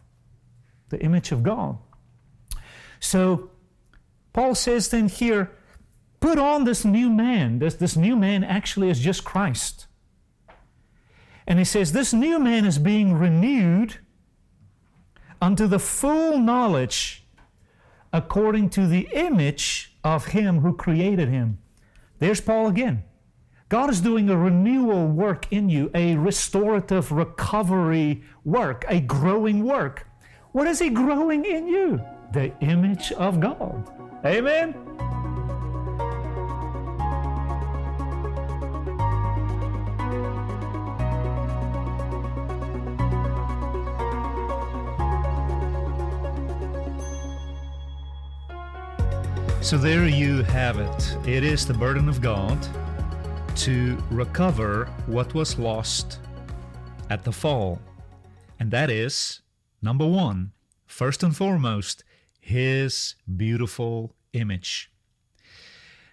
the 0.90 1.00
image 1.00 1.32
of 1.32 1.44
God. 1.44 1.78
So 3.00 3.52
Paul 4.34 4.56
says 4.56 4.90
then 4.90 5.10
here, 5.10 5.52
put 6.20 6.40
on 6.40 6.64
this 6.64 6.84
new 6.84 7.10
man. 7.10 7.60
This, 7.60 7.76
this 7.76 7.96
new 7.96 8.16
man 8.16 8.44
actually 8.44 8.90
is 8.90 9.00
just 9.00 9.24
Christ. 9.24 9.87
And 11.48 11.58
he 11.58 11.66
says, 11.66 11.92
This 11.92 12.14
new 12.14 12.40
man 12.40 12.66
is 12.66 12.78
being 12.78 13.14
renewed 13.14 13.98
unto 15.42 15.66
the 15.66 15.80
full 15.80 16.38
knowledge 16.38 17.26
according 18.12 18.70
to 18.72 18.86
the 18.86 19.08
image 19.14 19.96
of 20.04 20.28
him 20.28 20.60
who 20.60 20.76
created 20.76 21.30
him. 21.30 21.60
There's 22.20 22.42
Paul 22.42 22.68
again. 22.68 23.04
God 23.70 23.90
is 23.90 24.00
doing 24.00 24.30
a 24.30 24.38
renewal 24.38 25.08
work 25.08 25.52
in 25.52 25.70
you, 25.70 25.92
a 25.94 26.16
restorative 26.16 27.12
recovery 27.12 28.24
work, 28.46 28.86
a 28.88 29.02
growing 29.02 29.64
work. 29.66 30.08
What 30.54 30.68
is 30.68 30.80
He 30.80 30.90
growing 30.90 31.44
in 31.44 31.68
you? 31.68 32.02
The 32.32 32.52
image 32.62 33.12
of 33.12 33.40
God. 33.40 33.92
Amen. 34.26 34.74
So 49.68 49.78
there 49.78 50.08
you 50.08 50.44
have 50.44 50.80
it. 50.80 51.28
It 51.28 51.44
is 51.44 51.68
the 51.68 51.74
burden 51.74 52.08
of 52.08 52.22
God 52.22 52.58
to 53.58 54.02
recover 54.10 54.86
what 55.08 55.34
was 55.34 55.60
lost 55.60 56.20
at 57.10 57.26
the 57.26 57.34
fall. 57.34 57.82
And 58.62 58.72
that 58.72 58.90
is, 58.90 59.42
number 59.82 60.08
one, 60.08 60.54
first 60.86 61.22
and 61.22 61.36
foremost, 61.36 62.06
His 62.40 63.16
beautiful 63.36 64.16
image. 64.32 64.90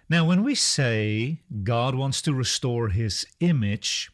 Now, 0.09 0.25
when 0.25 0.43
we 0.43 0.53
say 0.53 1.39
God 1.63 1.95
wants 1.95 2.21
to 2.23 2.33
restore 2.33 2.89
His 2.89 3.25
image, 3.39 4.11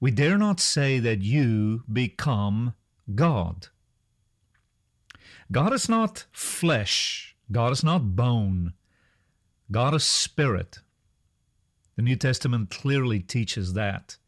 we 0.00 0.10
dare 0.10 0.38
not 0.38 0.58
say 0.58 0.98
that 0.98 1.22
you 1.22 1.84
become 1.90 2.74
God. 3.14 3.68
God 5.52 5.72
is 5.72 5.88
not 5.88 6.24
flesh 6.32 7.35
God 7.50 7.72
is 7.72 7.84
not 7.84 8.16
bone, 8.16 8.72
God 9.70 9.94
is 9.94 10.04
spirit. 10.04 10.80
The 11.96 12.02
New 12.02 12.16
Testament 12.16 12.70
clearly 12.70 13.20
teaches 13.20 13.72
that. 13.72 14.18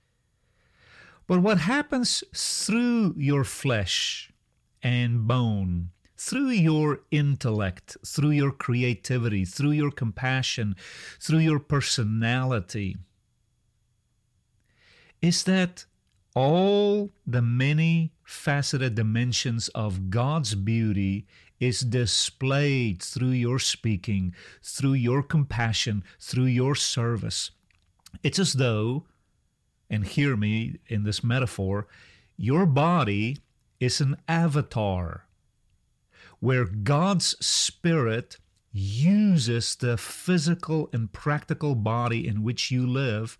But 1.26 1.40
what 1.40 1.58
happens 1.58 2.24
through 2.34 3.14
your 3.18 3.44
flesh 3.44 4.32
and 4.82 5.28
bone, 5.28 5.90
through 6.16 6.48
your 6.48 7.00
intellect, 7.10 7.98
through 8.06 8.30
your 8.30 8.50
creativity, 8.50 9.44
through 9.44 9.72
your 9.72 9.90
compassion, 9.90 10.74
through 11.20 11.40
your 11.40 11.58
personality, 11.58 12.96
is 15.20 15.44
that 15.44 15.84
all 16.34 17.10
the 17.26 17.42
many 17.42 18.12
faceted 18.24 18.94
dimensions 18.94 19.68
of 19.68 20.08
God's 20.08 20.54
beauty 20.54 21.26
is 21.60 21.80
displayed 21.80 23.02
through 23.02 23.30
your 23.30 23.58
speaking, 23.58 24.34
through 24.62 24.94
your 24.94 25.22
compassion, 25.22 26.04
through 26.20 26.46
your 26.46 26.74
service. 26.74 27.50
It's 28.22 28.38
as 28.38 28.54
though, 28.54 29.06
and 29.90 30.06
hear 30.06 30.36
me 30.36 30.76
in 30.86 31.04
this 31.04 31.24
metaphor, 31.24 31.86
your 32.36 32.66
body 32.66 33.38
is 33.80 34.00
an 34.00 34.16
avatar. 34.28 35.26
where 36.40 36.64
God's 36.64 37.36
Spirit 37.44 38.38
uses 38.72 39.74
the 39.76 39.96
physical 39.96 40.88
and 40.92 41.12
practical 41.12 41.74
body 41.74 42.26
in 42.28 42.42
which 42.42 42.70
you 42.70 42.86
live 42.86 43.38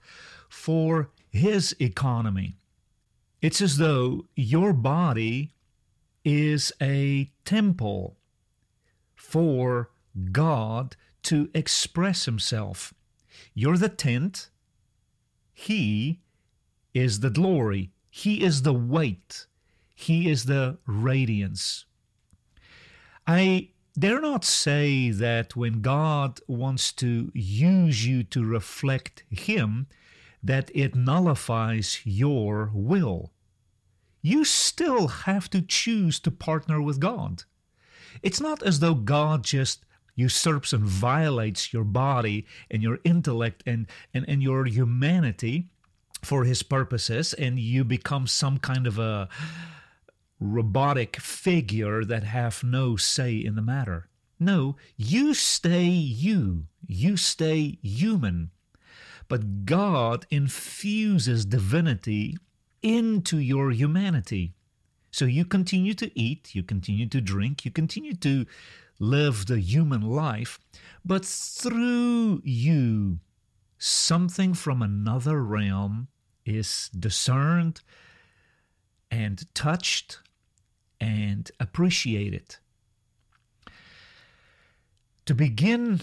for 0.49 1.11
His 1.31 1.77
economy. 1.81 2.57
It's 3.41 3.61
as 3.61 3.77
though 3.77 4.27
your 4.35 4.73
body 4.73 5.53
is 6.29 6.73
a 6.81 7.31
temple 7.45 8.19
for 9.15 9.91
God 10.31 10.97
to 11.25 11.49
express 11.55 12.27
Himself. 12.27 12.93
You're 13.55 13.79
the 13.79 13.89
tent, 13.89 14.51
He 15.55 16.21
is 16.93 17.21
the 17.21 17.31
glory, 17.31 17.93
He 18.11 18.43
is 18.43 18.63
the 18.63 18.75
weight, 18.75 19.47
He 19.95 20.29
is 20.29 20.45
the 20.45 20.79
radiance. 20.87 21.87
I 23.27 23.71
dare 23.99 24.21
not 24.21 24.45
say 24.45 25.11
that 25.11 25.57
when 25.57 25.81
God 25.81 26.41
wants 26.47 26.93
to 26.95 27.33
use 27.35 28.07
you 28.07 28.23
to 28.25 28.45
reflect 28.45 29.25
Him, 29.31 29.87
that 30.43 30.71
it 30.75 30.95
nullifies 30.95 32.01
your 32.05 32.71
will. 32.73 33.33
You 34.23 34.45
still 34.45 35.09
have 35.09 35.49
to 35.51 35.63
choose 35.63 36.19
to 36.21 36.31
partner 36.31 36.81
with 36.83 37.01
God. 37.01 37.45
It's 38.23 38.41
not 38.41 38.63
as 38.63 38.81
though 38.81 38.95
God 38.95 39.45
just 39.45 39.85
usurps 40.17 40.73
and 40.73 40.85
violates 40.85 41.73
your 41.73 41.85
body 41.85 42.45
and 42.71 42.83
your 42.83 42.99
intellect 43.05 43.63
and, 43.67 43.87
and, 44.13 44.25
and 44.29 44.43
your 44.43 44.67
humanity 44.67 45.69
for 46.23 46.43
his 46.45 46.65
purposes, 46.65 47.33
and 47.35 47.61
you 47.61 47.85
become 47.85 48.27
some 48.27 48.59
kind 48.59 48.89
of 48.89 48.99
a 48.99 49.29
robotic 50.41 51.17
figure 51.21 52.05
that 52.05 52.25
have 52.25 52.65
no 52.65 52.97
say 52.97 53.37
in 53.37 53.55
the 53.55 53.63
matter. 53.63 54.09
No, 54.41 54.77
you 54.97 55.35
stay 55.35 55.87
you. 55.87 56.67
You 56.87 57.17
stay 57.17 57.79
human. 57.83 58.51
But 59.29 59.65
God 59.65 60.27
infuses 60.31 61.45
divinity 61.45 62.37
into 62.83 63.39
your 63.39 63.71
humanity. 63.71 64.55
So 65.11 65.25
you 65.25 65.45
continue 65.45 65.95
to 65.95 66.19
eat, 66.19 66.55
you 66.55 66.63
continue 66.63 67.09
to 67.09 67.21
drink, 67.21 67.65
you 67.65 67.71
continue 67.71 68.15
to 68.15 68.47
live 68.99 69.47
the 69.47 69.61
human 69.61 70.03
life, 70.03 70.59
but 71.05 71.25
through 71.25 72.43
you, 72.45 73.21
something 73.79 74.55
from 74.55 74.83
another 74.83 75.43
realm 75.43 76.09
is 76.45 76.91
discerned 76.99 77.81
and 79.11 79.45
touched 79.55 80.19
and 81.01 81.51
appreciated. 81.61 82.57
To 85.27 85.35
begin 85.35 86.01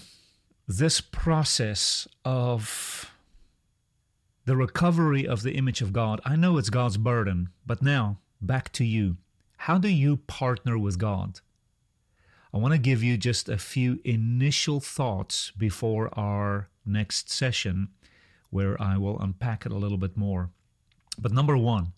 this 0.68 1.00
process 1.00 2.08
of 2.24 3.10
the 4.46 4.56
recovery 4.56 5.26
of 5.26 5.42
the 5.42 5.54
image 5.54 5.82
of 5.82 5.92
God, 5.92 6.20
I 6.24 6.36
know 6.36 6.56
it's 6.56 6.70
God's 6.70 6.96
burden, 6.96 7.50
but 7.66 7.82
now 7.82 8.20
back 8.40 8.72
to 8.74 8.84
you. 8.84 9.16
How 9.58 9.76
do 9.76 9.88
you 9.88 10.18
partner 10.18 10.78
with 10.78 10.98
God? 10.98 11.40
I 12.54 12.58
want 12.58 12.72
to 12.72 12.78
give 12.78 13.02
you 13.02 13.16
just 13.16 13.48
a 13.48 13.58
few 13.58 13.98
initial 14.04 14.78
thoughts 14.78 15.50
before 15.58 16.16
our 16.18 16.68
next 16.86 17.28
session, 17.28 17.88
where 18.50 18.80
I 18.80 18.96
will 18.98 19.18
unpack 19.18 19.66
it 19.66 19.72
a 19.72 19.76
little 19.76 19.98
bit 19.98 20.16
more. 20.16 20.50
But 21.18 21.32
number 21.32 21.56
one, 21.56 21.92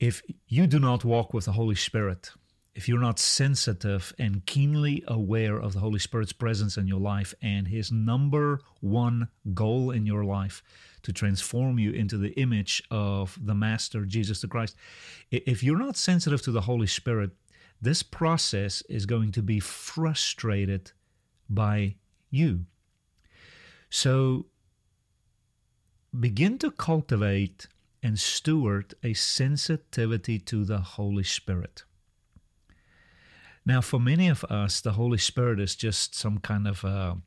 if 0.00 0.22
you 0.48 0.66
do 0.66 0.80
not 0.80 1.04
walk 1.04 1.34
with 1.34 1.44
the 1.44 1.52
Holy 1.52 1.74
Spirit, 1.74 2.30
if 2.74 2.88
you're 2.88 2.98
not 2.98 3.18
sensitive 3.18 4.14
and 4.18 4.46
keenly 4.46 5.04
aware 5.06 5.58
of 5.58 5.74
the 5.74 5.80
Holy 5.80 5.98
Spirit's 5.98 6.32
presence 6.32 6.78
in 6.78 6.88
your 6.88 7.00
life 7.00 7.34
and 7.42 7.68
His 7.68 7.92
number 7.92 8.60
one 8.80 9.28
goal 9.52 9.90
in 9.90 10.06
your 10.06 10.24
life 10.24 10.62
to 11.04 11.12
transform 11.12 11.78
you 11.78 11.92
into 11.92 12.18
the 12.18 12.32
image 12.40 12.82
of 12.90 13.38
the 13.40 13.54
Master, 13.54 14.04
Jesus 14.04 14.40
the 14.40 14.48
Christ, 14.48 14.76
if 15.30 15.62
you're 15.62 15.78
not 15.78 15.96
sensitive 15.96 16.42
to 16.42 16.50
the 16.50 16.62
Holy 16.62 16.86
Spirit, 16.86 17.30
this 17.80 18.02
process 18.02 18.82
is 18.88 19.06
going 19.06 19.32
to 19.32 19.42
be 19.42 19.60
frustrated 19.60 20.92
by 21.48 21.96
you. 22.30 22.66
So 23.90 24.46
begin 26.18 26.58
to 26.58 26.70
cultivate 26.70 27.68
and 28.02 28.18
steward 28.18 28.94
a 29.02 29.14
sensitivity 29.14 30.38
to 30.38 30.64
the 30.64 30.78
Holy 30.78 31.24
Spirit. 31.24 31.84
Now, 33.66 33.80
for 33.80 33.98
many 33.98 34.28
of 34.28 34.44
us, 34.44 34.80
the 34.80 34.92
Holy 34.92 35.18
Spirit 35.18 35.58
is 35.58 35.74
just 35.74 36.14
some 36.14 36.38
kind 36.38 36.68
of 36.68 36.84
a 36.84 37.18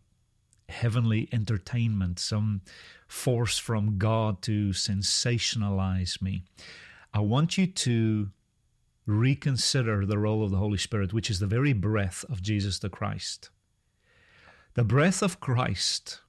heavenly 0.70 1.30
entertainment, 1.32 2.20
some 2.20 2.62
force 3.08 3.58
from 3.58 3.98
God 3.98 4.42
to 4.44 4.70
sensationalize 4.70 6.22
me. 6.22 6.44
I 7.14 7.20
want 7.20 7.58
you 7.58 7.68
to 7.68 8.30
reconsider 9.06 10.06
the 10.06 10.18
role 10.18 10.44
of 10.44 10.52
the 10.52 10.58
Holy 10.58 10.78
Spirit, 10.78 11.14
which 11.14 11.30
is 11.30 11.40
the 11.40 11.48
very 11.48 11.74
breath 11.74 12.26
of 12.30 12.42
Jesus 12.42 12.80
the 12.80 12.90
Christ. 12.90 13.50
The 14.74 14.84
breath 14.84 15.24
of 15.24 15.40
Christ 15.40 16.22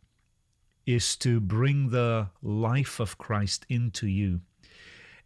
is 0.87 1.17
to 1.17 1.41
bring 1.41 1.91
the 1.91 2.29
life 2.43 3.01
of 3.01 3.19
Christ 3.19 3.67
into 3.69 4.07
you 4.07 4.41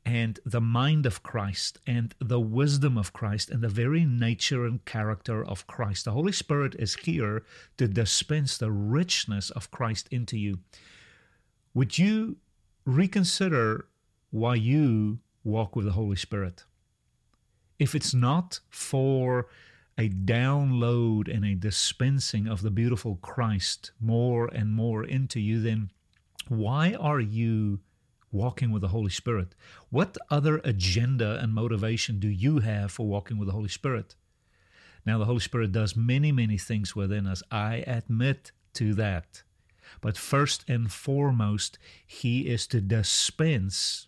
and 0.05 0.41
the 0.45 0.61
mind 0.61 1.07
of 1.07 1.23
Christ 1.23 1.79
and 1.87 2.15
the 2.19 2.41
wisdom 2.41 2.99
of 2.99 3.13
Christ 3.13 3.51
and 3.51 3.63
the 3.63 3.69
very 3.69 4.05
nature 4.05 4.67
and 4.67 4.85
character 4.85 5.45
of 5.45 5.67
Christ. 5.67 6.05
The 6.05 6.11
Holy 6.13 6.33
Spirit 6.33 6.75
is 6.79 6.97
here 6.97 7.45
to 7.77 7.87
dispense 7.87 8.59
the 8.59 8.73
richness 8.73 9.51
of 9.51 9.71
Christ 9.71 10.09
into 10.11 10.37
you. 10.37 10.59
Would 11.75 11.99
you 11.99 12.37
reconsider 12.85 13.87
why 14.31 14.57
you 14.57 15.21
walk 15.45 15.75
with 15.75 15.87
the 15.87 15.93
Holy 15.93 16.17
Spirit? 16.17 16.65
If 17.79 17.95
it's 17.95 18.13
not 18.13 18.61
for 18.69 19.49
a 19.99 20.09
download 20.09 21.35
and 21.35 21.45
a 21.45 21.55
dispensing 21.55 22.47
of 22.47 22.63
the 22.63 22.71
beautiful 22.71 23.17
Christ 23.17 23.93
more 24.01 24.49
and 24.49 24.73
more 24.73 25.05
into 25.05 25.41
you, 25.41 25.61
then 25.61 25.91
why 26.49 26.95
are 26.95 27.21
you 27.21 27.81
walking 28.31 28.71
with 28.71 28.83
the 28.83 28.89
Holy 28.89 29.11
Spirit? 29.11 29.55
What 29.91 30.17
other 30.31 30.61
agenda 30.65 31.39
and 31.41 31.53
motivation 31.53 32.19
do 32.19 32.29
you 32.29 32.59
have 32.61 32.91
for 32.93 33.07
walking 33.07 33.39
with 33.39 33.49
the 33.49 33.55
Holy 33.55 33.69
Spirit? 33.69 34.15
Now, 35.05 35.19
the 35.19 35.25
Holy 35.25 35.41
Spirit 35.41 35.73
does 35.73 35.97
many, 35.97 36.33
many 36.33 36.59
things 36.59 36.95
within 36.95 37.27
us. 37.27 37.43
I 37.51 37.77
admit 37.87 38.53
to 38.75 38.95
that. 38.95 39.43
But 40.01 40.17
first 40.17 40.65
and 40.69 40.91
foremost, 40.91 41.79
He 42.07 42.49
is 42.49 42.67
to 42.69 42.81
dispense 42.81 44.07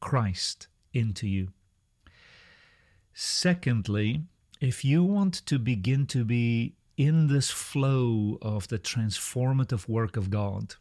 Christ 0.00 0.68
into 0.92 1.26
you. 1.26 1.48
Secondly, 3.12 4.22
if 4.60 4.84
you 4.84 5.02
want 5.02 5.34
to 5.46 5.58
begin 5.58 6.06
to 6.06 6.24
be 6.24 6.74
in 6.96 7.28
this 7.28 7.50
flow 7.50 8.38
of 8.42 8.68
the 8.68 8.78
transformative 8.78 9.88
work 9.88 10.16
of 10.16 10.30
God, 10.30 10.74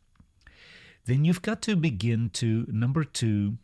then 1.05 1.25
you've 1.25 1.41
got 1.41 1.61
to 1.63 1.75
begin 1.75 2.29
to, 2.31 2.65
number 2.69 3.03
two, 3.03 3.57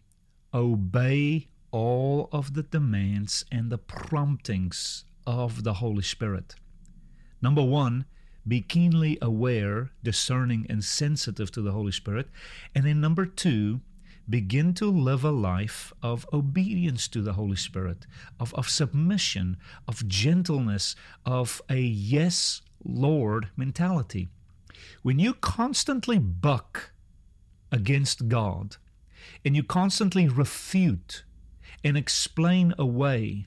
obey 0.54 1.48
all 1.72 2.30
of 2.32 2.54
the 2.54 2.64
demands 2.64 3.44
and 3.52 3.70
the 3.70 3.78
promptings 3.78 5.04
of 5.28 5.64
the 5.64 5.74
Holy 5.74 6.02
Spirit. 6.02 6.56
Number 7.42 7.64
one, 7.64 8.06
be 8.48 8.62
keenly 8.62 9.18
aware, 9.22 9.92
discerning, 10.04 10.66
and 10.70 10.84
sensitive 10.84 11.52
to 11.52 11.62
the 11.62 11.72
Holy 11.72 11.92
Spirit. 11.92 12.28
And 12.74 12.86
then 12.86 13.02
number 13.02 13.26
two, 13.26 13.82
begin 14.30 14.74
to 14.74 14.90
live 14.90 15.24
a 15.24 15.32
life 15.32 15.94
of 16.02 16.28
obedience 16.34 17.08
to 17.10 17.22
the 17.22 17.34
Holy 17.34 17.56
Spirit, 17.56 18.08
of, 18.40 18.54
of 18.56 18.70
submission, 18.70 19.58
of 19.88 20.08
gentleness, 20.08 20.96
of 21.26 21.62
a 21.70 21.80
yes, 21.80 22.62
Lord 22.84 23.50
mentality. 23.56 24.30
When 25.02 25.20
you 25.20 25.34
constantly 25.34 26.18
buck 26.18 26.92
against 27.72 28.28
God, 28.28 28.78
and 29.44 29.56
you 29.56 29.64
constantly 29.64 30.28
refute 30.28 31.24
and 31.84 31.98
explain 31.98 32.74
away, 32.78 33.46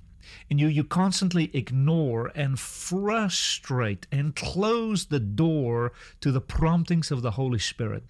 and 0.51 0.61
you, 0.61 0.67
you 0.67 0.85
constantly 0.85 1.51
ignore 1.55 2.31
and 2.35 2.59
frustrate 2.59 4.07
and 4.11 4.35
close 4.35 5.07
the 5.07 5.21
door 5.21 5.93
to 6.21 6.33
the 6.33 6.41
promptings 6.41 7.11
of 7.11 7.23
the 7.23 7.33
Holy 7.33 7.59
Spirit, 7.59 8.05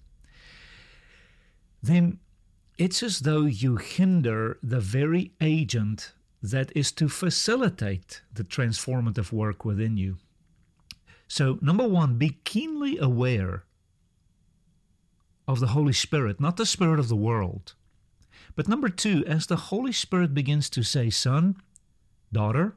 then 1.81 2.19
it's 2.77 3.03
as 3.03 3.19
though 3.19 3.45
you 3.45 3.77
hinder 3.77 4.57
the 4.63 4.79
very 4.79 5.33
agent 5.41 6.13
that 6.41 6.71
is 6.75 6.91
to 6.93 7.09
facilitate 7.09 8.21
the 8.33 8.43
transformative 8.43 9.31
work 9.31 9.65
within 9.65 9.97
you. 9.97 10.17
So, 11.27 11.59
number 11.61 11.87
one, 11.87 12.17
be 12.17 12.39
keenly 12.43 12.97
aware 12.97 13.65
of 15.47 15.59
the 15.59 15.67
Holy 15.67 15.93
Spirit, 15.93 16.39
not 16.39 16.57
the 16.57 16.65
Spirit 16.65 16.99
of 16.99 17.07
the 17.07 17.15
world. 17.15 17.73
But 18.55 18.67
number 18.67 18.89
two, 18.89 19.23
as 19.25 19.47
the 19.47 19.55
Holy 19.55 19.91
Spirit 19.91 20.33
begins 20.33 20.69
to 20.71 20.83
say, 20.83 21.09
Son, 21.09 21.55
daughter, 22.31 22.75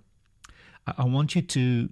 I, 0.86 1.04
want 1.04 1.34
you 1.34 1.42
to 1.42 1.88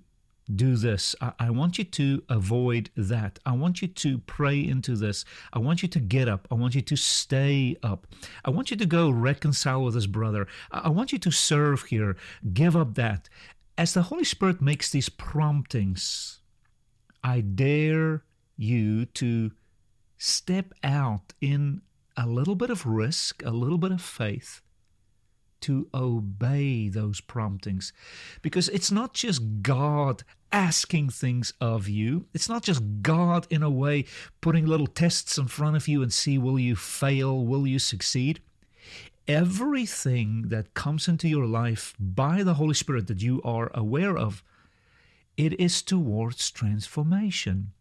do 0.55 0.77
this. 0.77 1.15
I, 1.21 1.51
want 1.51 1.79
you 1.79 1.85
to 1.85 2.23
avoid 2.29 2.91
that. 2.97 3.39
I 3.47 3.53
want 3.53 3.83
you 3.83 3.89
to 3.89 4.19
pray 4.19 4.61
into 4.61 4.97
this. 4.97 5.25
I 5.53 5.59
want 5.59 5.83
you 5.83 5.89
to 5.89 6.01
get 6.01 6.29
up. 6.29 6.49
I 6.51 6.55
want 6.55 6.75
you 6.75 6.83
to 6.83 6.97
stay 6.97 7.77
up. 7.83 8.07
I 8.45 8.51
want 8.51 8.71
you 8.71 8.77
to 8.77 8.87
go 8.87 9.11
reconcile 9.11 9.85
with 9.85 9.95
this 9.95 10.07
brother. 10.07 10.47
I 10.71 10.89
want 10.89 11.13
you 11.13 11.19
to 11.19 11.31
serve 11.31 11.85
here. 11.85 12.17
Give 12.53 12.77
up 12.77 12.95
that. 12.95 13.29
As 13.79 13.95
the 13.95 14.03
Holy 14.03 14.25
Spirit 14.25 14.61
makes 14.61 14.91
these 14.91 15.09
promptings, 15.09 16.41
I 17.23 17.41
dare 17.41 18.25
you 18.57 19.07
to 19.07 19.53
step 20.19 20.75
out 20.85 21.33
in 21.41 21.81
a 22.17 22.27
little 22.27 22.55
bit 22.55 22.71
of 22.71 22.85
risk, 22.85 23.43
a 23.45 23.51
little 23.51 23.79
bit 23.79 23.93
of 23.93 24.03
faith 24.03 24.61
to 25.63 25.89
obey 25.95 26.89
those 26.89 27.21
promptings. 27.21 27.93
Because 28.43 28.69
it's 28.69 28.91
not 28.91 29.15
just 29.15 29.63
God 29.63 30.23
asking 30.53 31.11
things 31.11 31.53
of 31.61 31.89
you, 31.89 32.27
it's 32.35 32.49
not 32.49 32.63
just 32.63 32.83
God, 33.03 33.47
in 33.51 33.63
a 33.63 33.71
way, 33.71 34.05
putting 34.41 34.67
little 34.67 34.87
tests 34.87 35.39
in 35.39 35.47
front 35.49 35.77
of 35.77 35.87
you 35.89 36.03
and 36.03 36.13
see 36.13 36.39
will 36.39 36.59
you 36.59 36.77
fail, 36.77 37.45
will 37.45 37.67
you 37.67 37.79
succeed. 37.79 38.41
Everything 39.29 40.49
that 40.49 40.75
comes 40.75 41.07
into 41.07 41.29
your 41.29 41.47
life 41.47 41.95
by 42.01 42.43
the 42.43 42.55
Holy 42.55 42.75
Spirit 42.75 43.07
that 43.07 43.23
you 43.23 43.41
are 43.45 43.71
aware 43.75 44.17
of, 44.17 44.43
it 45.37 45.59
is 45.61 45.83
towards 45.83 46.51
transformation. 46.51 47.73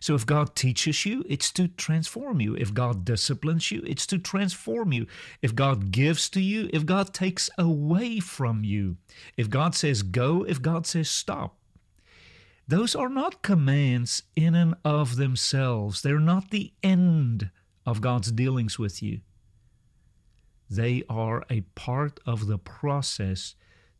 So 0.00 0.14
if 0.14 0.24
God 0.24 0.56
teaches 0.56 1.04
you, 1.04 1.22
it's 1.28 1.52
to 1.52 1.68
transform 1.68 2.40
you. 2.40 2.54
If 2.56 2.72
God 2.72 3.04
disciplines 3.04 3.70
you, 3.70 3.82
it's 3.86 4.06
to 4.06 4.18
transform 4.18 4.92
you. 4.92 5.06
If 5.42 5.54
God 5.54 5.90
gives 5.90 6.30
to 6.30 6.40
you, 6.40 6.70
if 6.72 6.86
God 6.86 7.12
takes 7.12 7.50
away 7.58 8.18
from 8.18 8.64
you, 8.64 8.96
if 9.36 9.50
God 9.50 9.74
says 9.74 10.02
go, 10.02 10.42
if 10.42 10.62
God 10.62 10.86
says 10.86 11.10
stop. 11.10 11.58
Those 12.66 12.94
are 12.94 13.08
not 13.08 13.42
commands 13.42 14.22
in 14.34 14.54
and 14.54 14.74
of 14.84 15.16
themselves. 15.16 16.00
They're 16.00 16.18
not 16.18 16.50
the 16.50 16.72
end 16.82 17.50
of 17.84 18.00
God's 18.00 18.32
dealings 18.32 18.78
with 18.78 19.02
you. 19.02 19.20
They 20.70 21.02
are 21.10 21.44
a 21.50 21.62
part 21.74 22.20
of 22.24 22.46
the 22.46 22.58
process 22.58 23.54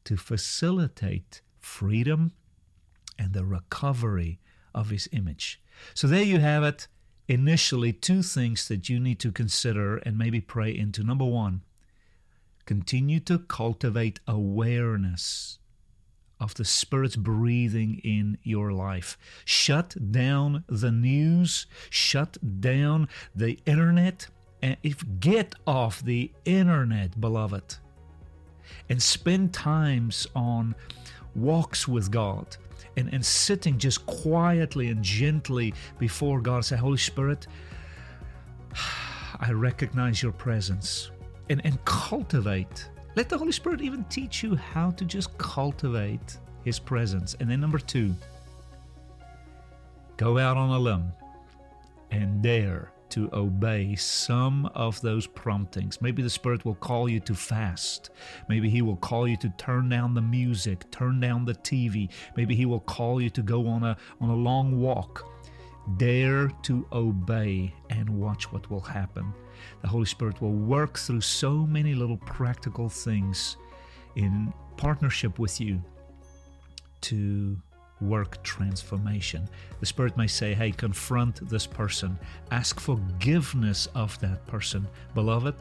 to 0.05 0.17
facilitate 0.17 1.43
freedom 1.59 2.33
and 3.19 3.33
the 3.35 3.45
recovery 3.45 4.39
of 4.75 4.91
His 4.91 5.09
image. 5.13 5.61
So 5.95 6.07
there 6.07 6.23
you 6.23 6.39
have 6.39 6.63
it. 6.63 6.89
Initially, 7.29 7.93
two 7.93 8.23
things 8.23 8.67
that 8.69 8.89
you 8.89 8.99
need 8.99 9.21
to 9.21 9.31
consider 9.31 9.99
and 9.99 10.19
maybe 10.19 10.41
pray 10.41 10.77
into. 10.77 11.05
Number 11.05 11.25
one, 11.25 11.63
continue 12.67 13.21
to 13.21 13.39
cultivate 13.39 14.21
awareness 14.27 15.59
of 16.41 16.55
the 16.55 16.65
Spirit's 16.65 17.17
breathing 17.17 18.01
in 18.03 18.39
your 18.43 18.73
life. 18.73 19.19
Shut 19.45 19.95
down 20.11 20.65
the 20.67 20.91
news, 20.91 21.67
shut 21.91 22.39
down 22.61 23.09
the 23.35 23.61
internet, 23.67 24.27
and 24.63 24.77
if 24.83 25.05
get 25.21 25.55
off 25.67 26.03
the 26.03 26.33
internet, 26.45 27.21
beloved, 27.21 27.77
and 28.89 29.03
spend 29.03 29.53
times 29.53 30.27
on 30.35 30.75
walks 31.35 31.87
with 31.87 32.11
God 32.11 32.57
and, 32.97 33.13
and 33.13 33.25
sitting 33.25 33.79
just 33.79 34.05
quietly 34.07 34.89
and 34.89 35.03
gently 35.03 35.75
before 35.99 36.41
God. 36.41 36.65
Say, 36.65 36.77
Holy 36.77 36.99
Spirit, 36.99 37.47
I 39.41 39.53
recognize 39.53 40.23
your 40.23 40.33
presence 40.33 41.11
and, 41.49 41.61
and 41.65 41.83
cultivate. 41.85 42.89
Let 43.17 43.29
the 43.29 43.39
Holy 43.39 43.53
Spirit 43.53 43.81
even 43.81 44.05
teach 44.05 44.43
you 44.43 44.55
how 44.57 44.91
to 44.93 45.05
just 45.05 45.37
cultivate 45.39 46.39
His 46.65 46.79
presence. 46.79 47.37
And 47.41 47.51
then, 47.51 47.61
number 47.61 47.79
two, 47.79 48.15
go 50.17 50.39
out 50.39 50.57
on 50.57 50.71
a 50.71 50.79
limb 50.79 51.13
and 52.11 52.43
dare 52.43 52.93
to 53.11 53.31
obey 53.33 53.95
some 53.97 54.67
of 54.75 55.01
those 55.01 55.27
promptings. 55.27 56.01
Maybe 56.01 56.23
the 56.23 56.31
Spirit 56.31 56.65
will 56.65 56.75
call 56.77 57.09
you 57.09 57.21
to 57.21 57.35
fast. 57.35 58.11
Maybe 58.49 58.71
He 58.71 58.83
will 58.83 58.97
call 58.97 59.29
you 59.29 59.37
to 59.39 59.53
turn 59.59 59.89
down 59.89 60.15
the 60.15 60.23
music, 60.23 60.91
turn 60.91 61.21
down 61.21 61.45
the 61.45 61.55
TV. 61.55 62.11
Maybe 62.37 62.55
He 62.55 62.67
will 62.67 62.81
call 62.81 63.21
you 63.21 63.31
to 63.31 63.43
go 63.43 63.67
on 63.67 63.83
a, 63.83 63.97
on 64.21 64.31
a 64.31 64.35
long 64.35 64.81
walk. 64.81 65.27
Dare 65.97 66.49
to 66.63 66.87
obey 66.93 67.75
and 67.89 68.09
watch 68.11 68.53
what 68.53 68.71
will 68.71 68.81
happen. 68.81 69.33
The 69.83 69.89
Holy 69.89 70.07
Spirit 70.07 70.41
will 70.41 70.53
work 70.53 70.99
through 70.99 71.23
so 71.23 71.67
many 71.67 71.95
little 71.95 72.19
practical 72.19 72.89
things 72.89 73.57
in 74.17 74.53
partnership 74.77 75.39
with 75.39 75.61
you 75.61 75.83
to 77.03 77.57
work 78.01 78.43
transformation. 78.43 79.49
The 79.81 79.87
Spirit 79.87 80.17
may 80.17 80.27
say, 80.27 80.55
hey, 80.55 80.73
confront 80.73 81.49
this 81.49 81.67
person, 81.67 82.19
ask 82.51 82.81
forgiveness 82.81 83.89
of 83.95 84.19
that 84.21 84.47
person. 84.47 84.87
Beloved, 85.15 85.55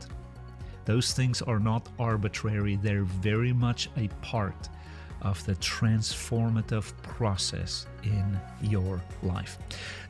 those 0.85 1.13
things 1.13 1.41
are 1.41 1.59
not 1.59 1.87
arbitrary, 1.99 2.77
they're 2.77 3.03
very 3.03 3.53
much 3.53 3.89
a 3.97 4.07
part 4.21 4.69
of 5.21 5.45
the 5.45 5.55
transformative 5.55 6.93
process 7.03 7.85
in 8.03 8.39
your 8.61 9.01
life. 9.21 9.57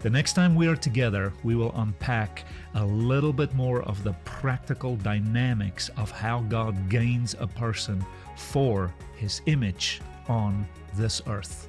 The 0.01 0.09
next 0.09 0.33
time 0.33 0.55
we 0.55 0.67
are 0.67 0.75
together, 0.75 1.33
we 1.43 1.55
will 1.55 1.73
unpack 1.75 2.45
a 2.75 2.85
little 2.85 3.33
bit 3.33 3.53
more 3.55 3.81
of 3.83 4.03
the 4.03 4.13
practical 4.23 4.95
dynamics 4.97 5.89
of 5.97 6.11
how 6.11 6.41
God 6.41 6.89
gains 6.89 7.35
a 7.39 7.47
person 7.47 8.05
for 8.37 8.93
his 9.15 9.41
image 9.47 10.01
on 10.27 10.67
this 10.95 11.21
earth. 11.27 11.68